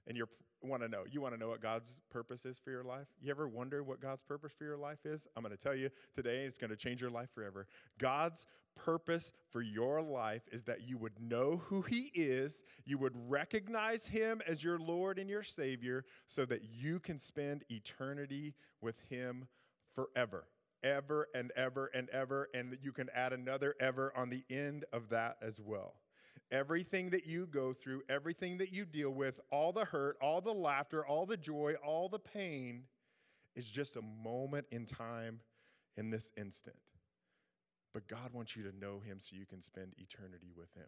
And 0.07 0.16
you're 0.16 0.29
want 0.68 0.83
to 0.83 0.88
know. 0.88 1.05
You 1.11 1.20
want 1.20 1.35
to 1.35 1.40
know 1.40 1.48
what 1.48 1.61
God's 1.61 1.96
purpose 2.11 2.44
is 2.44 2.59
for 2.59 2.70
your 2.70 2.85
life? 2.85 3.07
You 3.20 3.31
ever 3.31 3.48
wonder 3.48 3.83
what 3.83 4.00
God's 4.00 4.22
purpose 4.22 4.52
for 4.57 4.64
your 4.64 4.76
life 4.76 5.05
is? 5.05 5.26
I'm 5.37 5.42
going 5.42 5.57
to 5.57 5.62
tell 5.62 5.74
you 5.74 5.90
today, 6.14 6.44
it's 6.44 6.59
going 6.59 6.70
to 6.70 6.76
change 6.76 7.00
your 7.00 7.11
life 7.11 7.31
forever. 7.35 7.66
God's 7.98 8.46
purpose 8.76 9.33
for 9.50 9.62
your 9.62 10.02
life 10.02 10.42
is 10.52 10.64
that 10.64 10.83
you 10.83 10.98
would 10.98 11.18
know 11.20 11.62
who 11.66 11.83
He 11.83 12.11
is, 12.14 12.62
you 12.85 12.98
would 12.98 13.14
recognize 13.29 14.07
Him 14.07 14.42
as 14.46 14.62
your 14.62 14.79
Lord 14.79 15.18
and 15.18 15.29
your 15.29 15.42
Savior, 15.42 16.05
so 16.26 16.44
that 16.44 16.62
you 16.62 17.00
can 17.00 17.18
spend 17.18 17.64
eternity 17.70 18.55
with 18.81 18.96
Him 19.09 19.48
forever. 19.94 20.46
Ever 20.83 21.26
and 21.35 21.50
ever 21.57 21.90
and 21.94 22.09
ever, 22.11 22.48
and 22.55 22.76
you 22.83 22.92
can 22.92 23.09
add 23.14 23.33
another 23.33 23.74
ever 23.81 24.12
on 24.14 24.29
the 24.29 24.44
end 24.50 24.85
of 24.92 25.09
that 25.09 25.37
as 25.42 25.59
well. 25.59 25.94
Everything 26.52 27.11
that 27.11 27.26
you 27.26 27.46
go 27.46 27.72
through, 27.72 28.02
everything 28.09 28.59
that 28.59 28.72
you 28.72 28.85
deal 28.85 29.11
with, 29.11 29.40
all 29.50 29.72
the 29.72 29.85
hurt, 29.85 30.16
all 30.20 30.40
the 30.40 30.52
laughter, 30.52 31.04
all 31.04 31.26
the 31.26 31.37
joy, 31.37 31.74
all 31.85 32.09
the 32.09 32.18
pain 32.18 32.85
is 33.56 33.68
just 33.68 33.96
a 33.96 34.02
moment 34.02 34.66
in 34.70 34.87
time 34.87 35.40
in 35.96 36.11
this 36.11 36.30
instant. 36.37 36.76
But 37.92 38.06
God 38.06 38.32
wants 38.32 38.54
you 38.54 38.62
to 38.64 38.78
know 38.78 39.00
Him 39.00 39.18
so 39.18 39.35
you 39.35 39.46
can 39.46 39.62
spend 39.62 39.94
eternity 39.96 40.52
with 40.54 40.72
Him. 40.74 40.87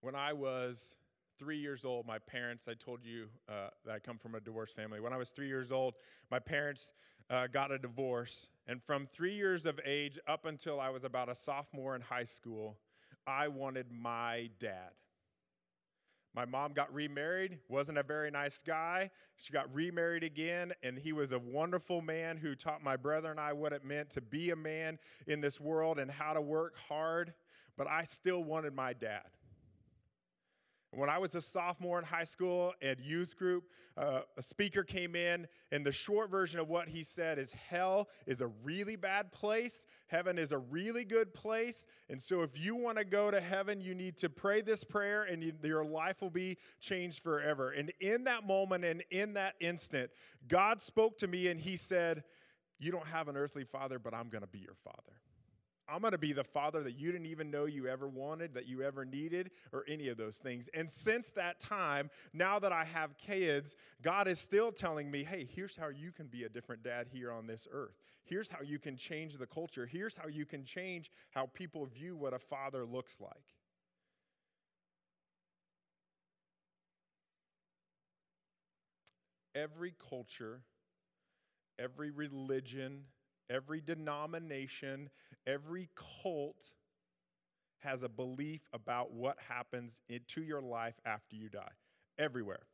When 0.00 0.14
I 0.14 0.32
was 0.32 0.94
three 1.38 1.58
years 1.58 1.84
old, 1.84 2.06
my 2.06 2.18
parents, 2.18 2.68
I 2.68 2.74
told 2.74 3.00
you 3.04 3.28
uh, 3.48 3.70
that 3.84 3.94
I 3.94 3.98
come 3.98 4.18
from 4.18 4.34
a 4.34 4.40
divorced 4.40 4.76
family. 4.76 5.00
When 5.00 5.12
I 5.12 5.16
was 5.16 5.30
three 5.30 5.48
years 5.48 5.72
old, 5.72 5.94
my 6.30 6.38
parents 6.38 6.92
uh, 7.30 7.46
got 7.46 7.72
a 7.72 7.78
divorce. 7.78 8.48
And 8.66 8.82
from 8.82 9.06
three 9.06 9.34
years 9.34 9.66
of 9.66 9.80
age 9.84 10.18
up 10.26 10.44
until 10.46 10.80
I 10.80 10.90
was 10.90 11.04
about 11.04 11.28
a 11.28 11.34
sophomore 11.34 11.94
in 11.96 12.02
high 12.02 12.24
school, 12.24 12.76
I 13.26 13.48
wanted 13.48 13.86
my 13.90 14.50
dad. 14.58 14.90
My 16.34 16.44
mom 16.44 16.72
got 16.72 16.92
remarried, 16.92 17.60
wasn't 17.68 17.96
a 17.96 18.02
very 18.02 18.28
nice 18.30 18.60
guy. 18.60 19.10
She 19.36 19.52
got 19.52 19.72
remarried 19.72 20.24
again, 20.24 20.72
and 20.82 20.98
he 20.98 21.12
was 21.12 21.30
a 21.30 21.38
wonderful 21.38 22.02
man 22.02 22.36
who 22.36 22.56
taught 22.56 22.82
my 22.82 22.96
brother 22.96 23.30
and 23.30 23.38
I 23.38 23.52
what 23.52 23.72
it 23.72 23.84
meant 23.84 24.10
to 24.10 24.20
be 24.20 24.50
a 24.50 24.56
man 24.56 24.98
in 25.28 25.40
this 25.40 25.60
world 25.60 26.00
and 26.00 26.10
how 26.10 26.32
to 26.32 26.40
work 26.40 26.76
hard. 26.88 27.34
But 27.76 27.86
I 27.86 28.02
still 28.02 28.42
wanted 28.42 28.74
my 28.74 28.94
dad. 28.94 29.22
When 30.96 31.10
I 31.10 31.18
was 31.18 31.34
a 31.34 31.40
sophomore 31.40 31.98
in 31.98 32.04
high 32.04 32.24
school 32.24 32.72
at 32.80 33.00
youth 33.00 33.36
group, 33.36 33.64
uh, 33.96 34.20
a 34.36 34.42
speaker 34.42 34.84
came 34.84 35.16
in, 35.16 35.48
and 35.72 35.84
the 35.84 35.92
short 35.92 36.30
version 36.30 36.60
of 36.60 36.68
what 36.68 36.88
he 36.88 37.02
said 37.02 37.38
is 37.38 37.52
hell 37.52 38.08
is 38.26 38.40
a 38.40 38.46
really 38.62 38.96
bad 38.96 39.32
place, 39.32 39.86
heaven 40.06 40.38
is 40.38 40.52
a 40.52 40.58
really 40.58 41.04
good 41.04 41.34
place. 41.34 41.86
And 42.08 42.20
so, 42.20 42.42
if 42.42 42.50
you 42.58 42.76
want 42.76 42.98
to 42.98 43.04
go 43.04 43.30
to 43.30 43.40
heaven, 43.40 43.80
you 43.80 43.94
need 43.94 44.16
to 44.18 44.28
pray 44.28 44.60
this 44.60 44.84
prayer, 44.84 45.24
and 45.24 45.42
you, 45.42 45.52
your 45.62 45.84
life 45.84 46.22
will 46.22 46.30
be 46.30 46.58
changed 46.80 47.22
forever. 47.22 47.70
And 47.70 47.92
in 48.00 48.24
that 48.24 48.46
moment 48.46 48.84
and 48.84 49.02
in 49.10 49.34
that 49.34 49.54
instant, 49.60 50.10
God 50.48 50.80
spoke 50.80 51.18
to 51.18 51.26
me, 51.26 51.48
and 51.48 51.58
he 51.58 51.76
said, 51.76 52.24
You 52.78 52.92
don't 52.92 53.06
have 53.08 53.28
an 53.28 53.36
earthly 53.36 53.64
father, 53.64 53.98
but 53.98 54.14
I'm 54.14 54.28
going 54.28 54.42
to 54.42 54.48
be 54.48 54.60
your 54.60 54.76
father. 54.84 55.20
I'm 55.88 56.00
going 56.00 56.12
to 56.12 56.18
be 56.18 56.32
the 56.32 56.44
father 56.44 56.82
that 56.82 56.98
you 56.98 57.12
didn't 57.12 57.26
even 57.26 57.50
know 57.50 57.66
you 57.66 57.86
ever 57.86 58.08
wanted, 58.08 58.54
that 58.54 58.66
you 58.66 58.82
ever 58.82 59.04
needed, 59.04 59.50
or 59.72 59.84
any 59.86 60.08
of 60.08 60.16
those 60.16 60.38
things. 60.38 60.68
And 60.72 60.90
since 60.90 61.30
that 61.32 61.60
time, 61.60 62.10
now 62.32 62.58
that 62.58 62.72
I 62.72 62.84
have 62.84 63.18
kids, 63.18 63.76
God 64.02 64.26
is 64.26 64.40
still 64.40 64.72
telling 64.72 65.10
me, 65.10 65.24
hey, 65.24 65.46
here's 65.54 65.76
how 65.76 65.88
you 65.88 66.10
can 66.10 66.26
be 66.26 66.44
a 66.44 66.48
different 66.48 66.82
dad 66.82 67.08
here 67.12 67.30
on 67.30 67.46
this 67.46 67.68
earth. 67.70 68.00
Here's 68.24 68.48
how 68.48 68.62
you 68.62 68.78
can 68.78 68.96
change 68.96 69.36
the 69.36 69.46
culture. 69.46 69.84
Here's 69.84 70.14
how 70.14 70.28
you 70.28 70.46
can 70.46 70.64
change 70.64 71.10
how 71.30 71.50
people 71.52 71.84
view 71.84 72.16
what 72.16 72.32
a 72.32 72.38
father 72.38 72.86
looks 72.86 73.20
like. 73.20 73.32
Every 79.54 79.94
culture, 80.08 80.62
every 81.78 82.10
religion, 82.10 83.04
every 83.50 83.80
denomination, 83.80 85.10
every 85.46 85.88
cult 86.22 86.72
has 87.78 88.02
a 88.02 88.08
belief 88.08 88.68
about 88.72 89.12
what 89.12 89.38
happens 89.48 90.00
into 90.08 90.42
your 90.42 90.62
life 90.62 90.94
after 91.04 91.36
you 91.36 91.48
die. 91.48 91.72
Everywhere. 92.18 92.66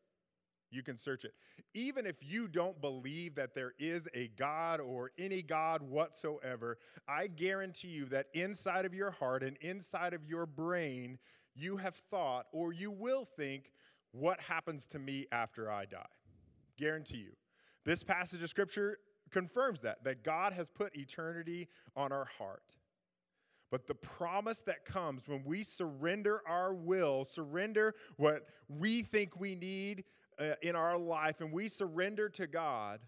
You 0.71 0.85
can 0.85 0.97
search 0.97 1.25
it. 1.25 1.33
Even 1.75 2.07
if 2.07 2.17
you 2.21 2.47
don't 2.47 2.81
believe 2.81 3.35
that 3.35 3.55
there 3.55 3.73
is 3.79 4.09
a 4.15 4.29
God 4.29 4.81
or 4.81 5.11
any 5.19 5.43
God 5.43 5.83
whatsoever, 5.83 6.79
I 7.09 7.27
guarantee 7.27 7.89
you 7.89 8.05
that 8.07 8.27
inside 8.35 8.85
of 8.85 8.95
your 8.95 9.11
heart 9.11 9.43
and 9.43 9.57
inside 9.57 10.15
of 10.15 10.25
your 10.29 10.47
brain, 10.47 11.19
you 11.57 11.77
have 11.79 11.97
thought 11.97 12.47
or 12.53 12.73
you 12.73 12.93
will 12.93 13.25
think, 13.25 13.73
what 14.13 14.41
happens 14.41 14.87
to 14.89 14.99
me 14.99 15.27
after 15.33 15.71
I 15.71 15.87
die? 15.87 16.07
Guarantee 16.79 17.19
you. 17.19 17.33
This 17.85 18.05
passage 18.05 18.43
of 18.43 18.51
scripture 18.51 18.99
confirms 19.31 19.81
that, 19.81 20.05
that 20.05 20.23
God 20.23 20.53
has 20.53 20.69
put 20.69 20.97
eternity 20.97 21.69
on 21.97 22.13
our 22.13 22.25
heart. 22.25 22.77
But 23.71 23.87
the 23.87 23.95
promise 23.95 24.63
that 24.63 24.85
comes 24.85 25.29
when 25.29 25.45
we 25.45 25.63
surrender 25.63 26.43
our 26.47 26.75
will, 26.75 27.25
surrender 27.25 27.95
what 28.17 28.47
we 28.69 29.03
think 29.03 29.39
we 29.39 29.55
need 29.55 30.05
uh, 30.41 30.55
in 30.63 30.75
our 30.75 30.99
life, 30.99 31.41
and 31.41 31.53
we 31.53 31.69
surrender 31.69 32.29
to 32.31 32.47
God, 32.47 33.01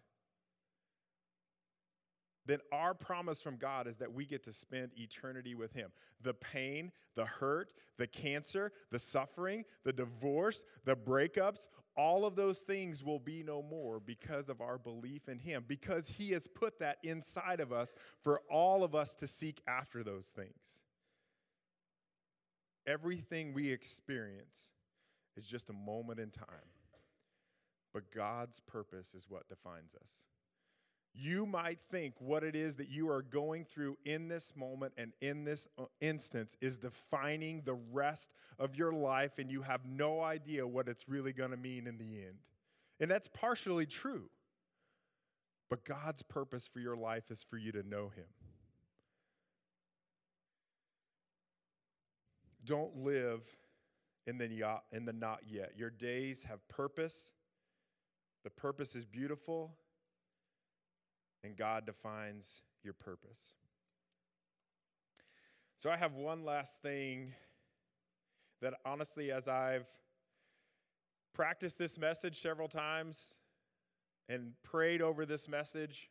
then 2.47 2.59
our 2.73 2.95
promise 2.95 3.41
from 3.41 3.57
God 3.57 3.87
is 3.87 3.99
that 3.99 4.13
we 4.13 4.27
get 4.27 4.43
to 4.45 4.53
spend 4.53 4.91
eternity 4.97 5.55
with 5.55 5.73
Him. 5.73 5.91
The 6.23 6.35
pain, 6.35 6.91
the 7.15 7.25
hurt, 7.25 7.73
the 7.99 8.07
cancer, 8.07 8.73
the 8.91 8.99
suffering, 8.99 9.65
the 9.85 9.93
divorce, 9.93 10.65
the 10.85 10.97
breakups, 10.97 11.69
all 11.97 12.25
of 12.25 12.37
those 12.37 12.61
things 12.61 13.05
will 13.05 13.19
be 13.19 13.43
no 13.43 13.63
more 13.63 14.01
because 14.01 14.49
of 14.49 14.61
our 14.61 14.79
belief 14.79 15.29
in 15.29 15.39
Him, 15.39 15.65
because 15.69 16.09
He 16.09 16.31
has 16.31 16.49
put 16.49 16.79
that 16.81 16.99
inside 17.03 17.61
of 17.61 17.73
us 17.73 17.95
for 18.23 18.41
all 18.51 18.83
of 18.83 18.95
us 18.95 19.15
to 19.17 19.27
seek 19.27 19.61
after 19.69 20.03
those 20.03 20.27
things. 20.27 20.81
Everything 22.87 23.53
we 23.53 23.71
experience 23.71 24.73
is 25.37 25.47
just 25.47 25.71
a 25.71 25.75
moment 25.75 26.19
in 26.19 26.31
time, 26.31 26.47
but 27.93 28.11
God's 28.13 28.59
purpose 28.61 29.15
is 29.15 29.27
what 29.29 29.49
defines 29.49 29.95
us. 29.95 30.25
You 31.15 31.45
might 31.45 31.79
think 31.91 32.15
what 32.19 32.43
it 32.43 32.57
is 32.57 32.77
that 32.77 32.89
you 32.89 33.11
are 33.11 33.23
going 33.23 33.65
through 33.65 33.99
in 34.05 34.29
this 34.29 34.55
moment 34.57 34.95
and 34.97 35.13
in 35.21 35.45
this 35.45 35.69
uh, 35.79 35.85
instance 36.01 36.57
is 36.61 36.79
defining 36.79 37.63
the 37.65 37.79
rest 37.93 38.33
of 38.59 38.77
your 38.77 38.93
life, 38.93 39.39
and 39.39 39.51
you 39.51 39.63
have 39.63 39.85
no 39.85 40.23
idea 40.23 40.67
what 40.67 40.89
it's 40.89 41.09
really 41.09 41.35
going 41.35 41.51
to 41.51 41.57
mean 41.57 41.87
in 41.87 41.99
the 41.99 42.17
end. 42.17 42.39
And 42.99 43.11
that's 43.11 43.29
partially 43.29 43.85
true. 43.85 44.31
But 45.69 45.85
God's 45.85 46.23
purpose 46.23 46.67
for 46.67 46.81
your 46.81 46.97
life 46.97 47.31
is 47.31 47.43
for 47.43 47.59
you 47.59 47.73
to 47.73 47.83
know 47.83 48.11
Him. 48.15 48.27
Don't 52.65 52.97
live 52.99 53.45
in 54.27 54.39
the, 54.39 54.79
in 54.93 55.05
the 55.05 55.13
not 55.13 55.41
yet. 55.47 55.73
Your 55.77 55.91
days 55.91 56.45
have 56.45 56.67
purpose. 56.69 57.33
The 58.45 58.51
purpose 58.51 58.95
is 58.95 59.05
beautiful, 59.05 59.75
and 61.45 61.57
God 61.57 61.87
defines 61.87 62.63
your 62.83 62.95
purpose. 62.95 63.55
So, 65.79 65.91
I 65.91 65.97
have 65.97 66.15
one 66.15 66.45
last 66.45 66.83
thing 66.83 67.35
that 68.61 68.75
honestly, 68.85 69.33
as 69.33 69.49
I've 69.49 69.87
practiced 71.35 71.79
this 71.79 71.99
message 71.99 72.41
several 72.41 72.69
times 72.69 73.35
and 74.29 74.53
prayed 74.63 75.03
over 75.03 75.27
this 75.27 75.49
message, 75.49 76.11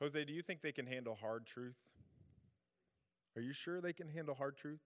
Jose, 0.00 0.24
do 0.24 0.32
you 0.32 0.42
think 0.42 0.62
they 0.62 0.72
can 0.72 0.86
handle 0.86 1.14
hard 1.14 1.46
truth? 1.46 1.76
Are 3.36 3.42
you 3.42 3.52
sure 3.52 3.80
they 3.80 3.92
can 3.92 4.08
handle 4.08 4.34
hard 4.34 4.56
truth? 4.56 4.80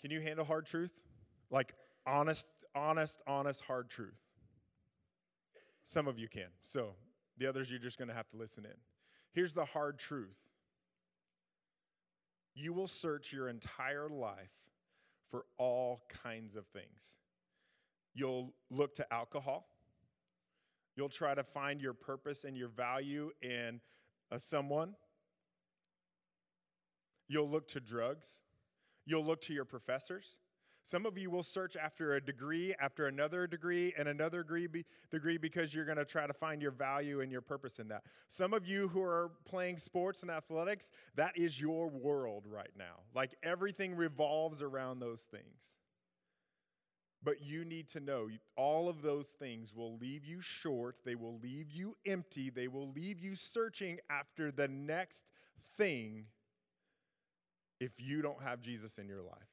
Can 0.00 0.10
you 0.10 0.20
handle 0.20 0.44
hard 0.44 0.66
truth? 0.66 1.02
Like 1.50 1.74
honest, 2.06 2.48
honest, 2.74 3.20
honest, 3.26 3.60
hard 3.60 3.90
truth. 3.90 4.20
Some 5.84 6.06
of 6.06 6.18
you 6.18 6.28
can. 6.28 6.48
So 6.62 6.94
the 7.38 7.46
others, 7.46 7.70
you're 7.70 7.80
just 7.80 7.98
going 7.98 8.08
to 8.08 8.14
have 8.14 8.28
to 8.28 8.36
listen 8.36 8.64
in. 8.64 8.76
Here's 9.32 9.52
the 9.52 9.64
hard 9.64 9.98
truth 9.98 10.36
you 12.54 12.72
will 12.72 12.88
search 12.88 13.32
your 13.32 13.48
entire 13.48 14.08
life 14.08 14.52
for 15.30 15.44
all 15.56 16.02
kinds 16.22 16.56
of 16.56 16.66
things. 16.66 17.16
You'll 18.12 18.52
look 18.70 18.96
to 18.96 19.12
alcohol. 19.12 19.66
You'll 20.96 21.08
try 21.08 21.34
to 21.34 21.44
find 21.44 21.80
your 21.80 21.94
purpose 21.94 22.44
and 22.44 22.56
your 22.56 22.68
value 22.68 23.30
in 23.40 23.80
uh, 24.32 24.38
someone. 24.38 24.94
You'll 27.28 27.48
look 27.48 27.68
to 27.68 27.80
drugs. 27.80 28.40
You'll 29.06 29.24
look 29.24 29.40
to 29.42 29.54
your 29.54 29.64
professors. 29.64 30.38
Some 30.82 31.04
of 31.04 31.18
you 31.18 31.30
will 31.30 31.42
search 31.42 31.76
after 31.76 32.14
a 32.14 32.20
degree, 32.20 32.74
after 32.80 33.06
another 33.06 33.46
degree, 33.46 33.92
and 33.98 34.08
another 34.08 34.42
degree, 34.42 34.84
degree 35.10 35.36
because 35.36 35.74
you're 35.74 35.84
going 35.84 35.98
to 35.98 36.04
try 36.04 36.26
to 36.26 36.32
find 36.32 36.62
your 36.62 36.70
value 36.70 37.20
and 37.20 37.30
your 37.30 37.42
purpose 37.42 37.78
in 37.78 37.88
that. 37.88 38.02
Some 38.28 38.54
of 38.54 38.66
you 38.66 38.88
who 38.88 39.02
are 39.02 39.30
playing 39.44 39.78
sports 39.78 40.22
and 40.22 40.30
athletics, 40.30 40.90
that 41.16 41.36
is 41.36 41.60
your 41.60 41.88
world 41.88 42.44
right 42.48 42.72
now. 42.76 43.02
Like 43.14 43.34
everything 43.42 43.94
revolves 43.94 44.62
around 44.62 45.00
those 45.00 45.22
things. 45.22 45.76
But 47.22 47.42
you 47.42 47.66
need 47.66 47.88
to 47.90 48.00
know 48.00 48.28
all 48.56 48.88
of 48.88 49.02
those 49.02 49.28
things 49.28 49.74
will 49.74 49.98
leave 49.98 50.24
you 50.24 50.40
short, 50.40 50.96
they 51.04 51.14
will 51.14 51.38
leave 51.38 51.70
you 51.70 51.94
empty, 52.06 52.48
they 52.48 52.66
will 52.66 52.90
leave 52.90 53.20
you 53.20 53.36
searching 53.36 53.98
after 54.08 54.50
the 54.50 54.68
next 54.68 55.26
thing 55.76 56.24
if 57.78 57.92
you 57.98 58.22
don't 58.22 58.42
have 58.42 58.62
Jesus 58.62 58.96
in 58.96 59.06
your 59.06 59.22
life 59.22 59.49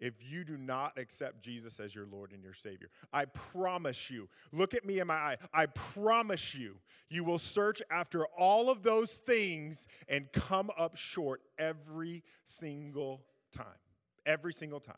if 0.00 0.14
you 0.20 0.44
do 0.44 0.56
not 0.56 0.98
accept 0.98 1.40
Jesus 1.42 1.80
as 1.80 1.94
your 1.94 2.06
Lord 2.06 2.32
and 2.32 2.42
your 2.42 2.54
Savior. 2.54 2.88
I 3.12 3.24
promise 3.26 4.10
you, 4.10 4.28
look 4.52 4.74
at 4.74 4.84
me 4.84 5.00
in 5.00 5.06
my 5.06 5.14
eye. 5.14 5.36
I 5.52 5.66
promise 5.66 6.54
you, 6.54 6.76
you 7.08 7.24
will 7.24 7.38
search 7.38 7.82
after 7.90 8.26
all 8.26 8.70
of 8.70 8.82
those 8.82 9.16
things 9.16 9.86
and 10.08 10.30
come 10.32 10.70
up 10.78 10.96
short 10.96 11.42
every 11.58 12.22
single 12.44 13.24
time. 13.52 13.66
Every 14.26 14.52
single 14.52 14.80
time. 14.80 14.96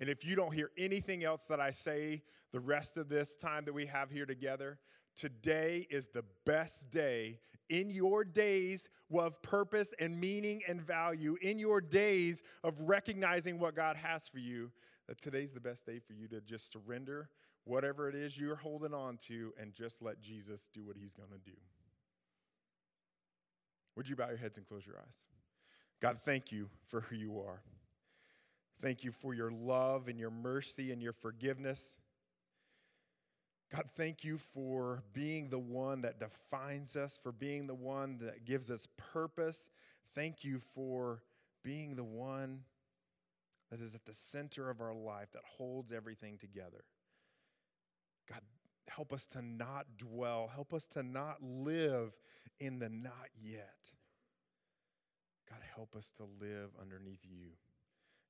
And 0.00 0.10
if 0.10 0.24
you 0.24 0.36
don't 0.36 0.52
hear 0.52 0.70
anything 0.76 1.24
else 1.24 1.46
that 1.46 1.60
I 1.60 1.70
say 1.70 2.22
the 2.52 2.60
rest 2.60 2.96
of 2.96 3.08
this 3.08 3.36
time 3.36 3.64
that 3.64 3.72
we 3.72 3.86
have 3.86 4.10
here 4.10 4.26
together, 4.26 4.78
today 5.14 5.86
is 5.90 6.08
the 6.08 6.24
best 6.44 6.90
day 6.90 7.38
in 7.68 7.90
your 7.90 8.24
days 8.24 8.88
of 9.14 9.40
purpose 9.42 9.94
and 9.98 10.18
meaning 10.18 10.62
and 10.66 10.80
value, 10.80 11.36
in 11.42 11.58
your 11.58 11.80
days 11.80 12.42
of 12.64 12.78
recognizing 12.80 13.58
what 13.58 13.74
God 13.74 13.96
has 13.96 14.28
for 14.28 14.38
you, 14.38 14.70
that 15.08 15.20
today's 15.20 15.52
the 15.52 15.60
best 15.60 15.86
day 15.86 15.98
for 15.98 16.12
you 16.12 16.28
to 16.28 16.40
just 16.40 16.72
surrender 16.72 17.28
whatever 17.64 18.08
it 18.08 18.14
is 18.14 18.38
you're 18.38 18.56
holding 18.56 18.94
on 18.94 19.18
to 19.28 19.52
and 19.60 19.72
just 19.72 20.02
let 20.02 20.20
Jesus 20.20 20.68
do 20.72 20.84
what 20.84 20.96
he's 20.96 21.14
going 21.14 21.30
to 21.30 21.50
do. 21.50 21.56
Would 23.96 24.08
you 24.08 24.16
bow 24.16 24.28
your 24.28 24.36
heads 24.36 24.58
and 24.58 24.66
close 24.66 24.86
your 24.86 24.96
eyes? 24.96 25.16
God, 26.00 26.18
thank 26.24 26.52
you 26.52 26.68
for 26.84 27.00
who 27.00 27.16
you 27.16 27.40
are. 27.40 27.62
Thank 28.82 29.04
you 29.04 29.10
for 29.10 29.34
your 29.34 29.50
love 29.50 30.08
and 30.08 30.18
your 30.18 30.30
mercy 30.30 30.92
and 30.92 31.02
your 31.02 31.14
forgiveness. 31.14 31.96
God, 33.74 33.84
thank 33.96 34.22
you 34.22 34.38
for 34.38 35.02
being 35.12 35.50
the 35.50 35.58
one 35.58 36.02
that 36.02 36.20
defines 36.20 36.94
us, 36.94 37.18
for 37.20 37.32
being 37.32 37.66
the 37.66 37.74
one 37.74 38.18
that 38.18 38.44
gives 38.44 38.70
us 38.70 38.86
purpose. 38.96 39.70
Thank 40.14 40.44
you 40.44 40.60
for 40.60 41.22
being 41.64 41.96
the 41.96 42.04
one 42.04 42.60
that 43.70 43.80
is 43.80 43.94
at 43.94 44.04
the 44.04 44.14
center 44.14 44.70
of 44.70 44.80
our 44.80 44.94
life, 44.94 45.32
that 45.32 45.42
holds 45.58 45.92
everything 45.92 46.38
together. 46.38 46.84
God, 48.30 48.40
help 48.88 49.12
us 49.12 49.26
to 49.28 49.42
not 49.42 49.86
dwell, 49.98 50.48
help 50.52 50.72
us 50.72 50.86
to 50.88 51.02
not 51.02 51.42
live 51.42 52.16
in 52.60 52.78
the 52.78 52.88
not 52.88 53.28
yet. 53.42 53.90
God, 55.50 55.58
help 55.74 55.96
us 55.96 56.12
to 56.12 56.24
live 56.40 56.70
underneath 56.80 57.24
you. 57.24 57.50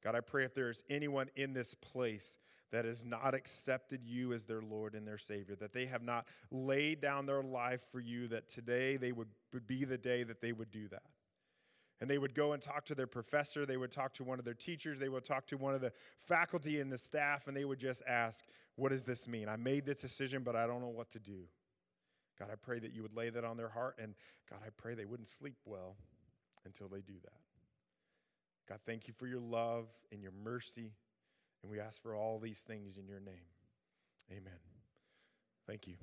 God, 0.03 0.15
I 0.15 0.21
pray 0.21 0.45
if 0.45 0.55
there's 0.55 0.83
anyone 0.89 1.29
in 1.37 1.53
this 1.53 1.75
place 1.75 2.39
that 2.73 2.85
has 2.85 3.05
not 3.05 3.35
accepted 3.35 4.03
you 4.05 4.33
as 4.33 4.45
their 4.45 4.61
Lord 4.61 4.95
and 4.95 5.07
their 5.07 5.19
Savior, 5.19 5.55
that 5.57 5.73
they 5.73 5.87
have 5.87 6.03
not 6.03 6.27
laid 6.51 7.01
down 7.01 7.27
their 7.27 7.43
life 7.43 7.83
for 7.93 8.01
you, 8.01 8.29
that 8.29 8.49
today 8.49 8.97
they 8.97 9.13
would, 9.13 9.29
be 9.67 9.85
the 9.85 9.99
day 9.99 10.23
that 10.23 10.41
they 10.41 10.53
would 10.53 10.71
do 10.71 10.89
that. 10.89 11.03
And 12.01 12.11
they 12.11 12.19
would 12.19 12.35
go 12.35 12.53
and 12.53 12.61
talk 12.61 12.85
to 12.87 12.95
their 12.95 13.07
professor, 13.07 13.65
they 13.65 13.79
would 13.79 13.91
talk 13.91 14.13
to 14.15 14.25
one 14.25 14.39
of 14.39 14.45
their 14.45 14.53
teachers, 14.53 14.99
they 14.99 15.09
would 15.09 15.25
talk 15.25 15.47
to 15.47 15.57
one 15.57 15.75
of 15.75 15.81
the 15.81 15.93
faculty 16.19 16.81
and 16.81 16.93
the 16.93 16.99
staff, 16.99 17.49
and 17.49 17.57
they 17.57 17.65
would 17.65 17.79
just 17.79 18.03
ask, 18.07 18.45
What 18.75 18.91
does 18.91 19.05
this 19.05 19.27
mean? 19.27 19.49
I 19.49 19.57
made 19.57 19.87
this 19.87 20.03
decision, 20.03 20.43
but 20.43 20.57
I 20.57 20.67
don't 20.67 20.83
know 20.83 20.89
what 20.89 21.11
to 21.13 21.19
do. 21.19 21.45
God, 22.39 22.49
I 22.53 22.57
pray 22.57 22.79
that 22.81 22.93
you 22.93 23.01
would 23.01 23.17
lay 23.17 23.31
that 23.31 23.45
on 23.45 23.57
their 23.57 23.71
heart, 23.71 23.97
and 23.99 24.15
God, 24.51 24.59
I 24.65 24.69
pray 24.77 24.95
they 24.95 25.07
wouldn't 25.07 25.29
sleep 25.29 25.57
well 25.65 25.97
until 26.67 26.89
they 26.89 27.01
do 27.01 27.15
that. 27.23 27.41
God, 28.69 28.81
thank 28.85 29.09
you 29.09 29.15
for 29.17 29.27
your 29.27 29.41
love 29.41 29.87
and 30.13 30.23
your 30.23 30.33
mercy. 30.33 30.93
And 31.63 31.71
we 31.71 31.81
ask 31.81 32.01
for 32.01 32.15
all 32.15 32.39
these 32.39 32.61
things 32.61 32.97
in 32.97 33.07
your 33.09 33.21
name. 33.21 33.49
Amen. 34.31 34.61
Thank 35.67 35.87
you. 35.87 35.95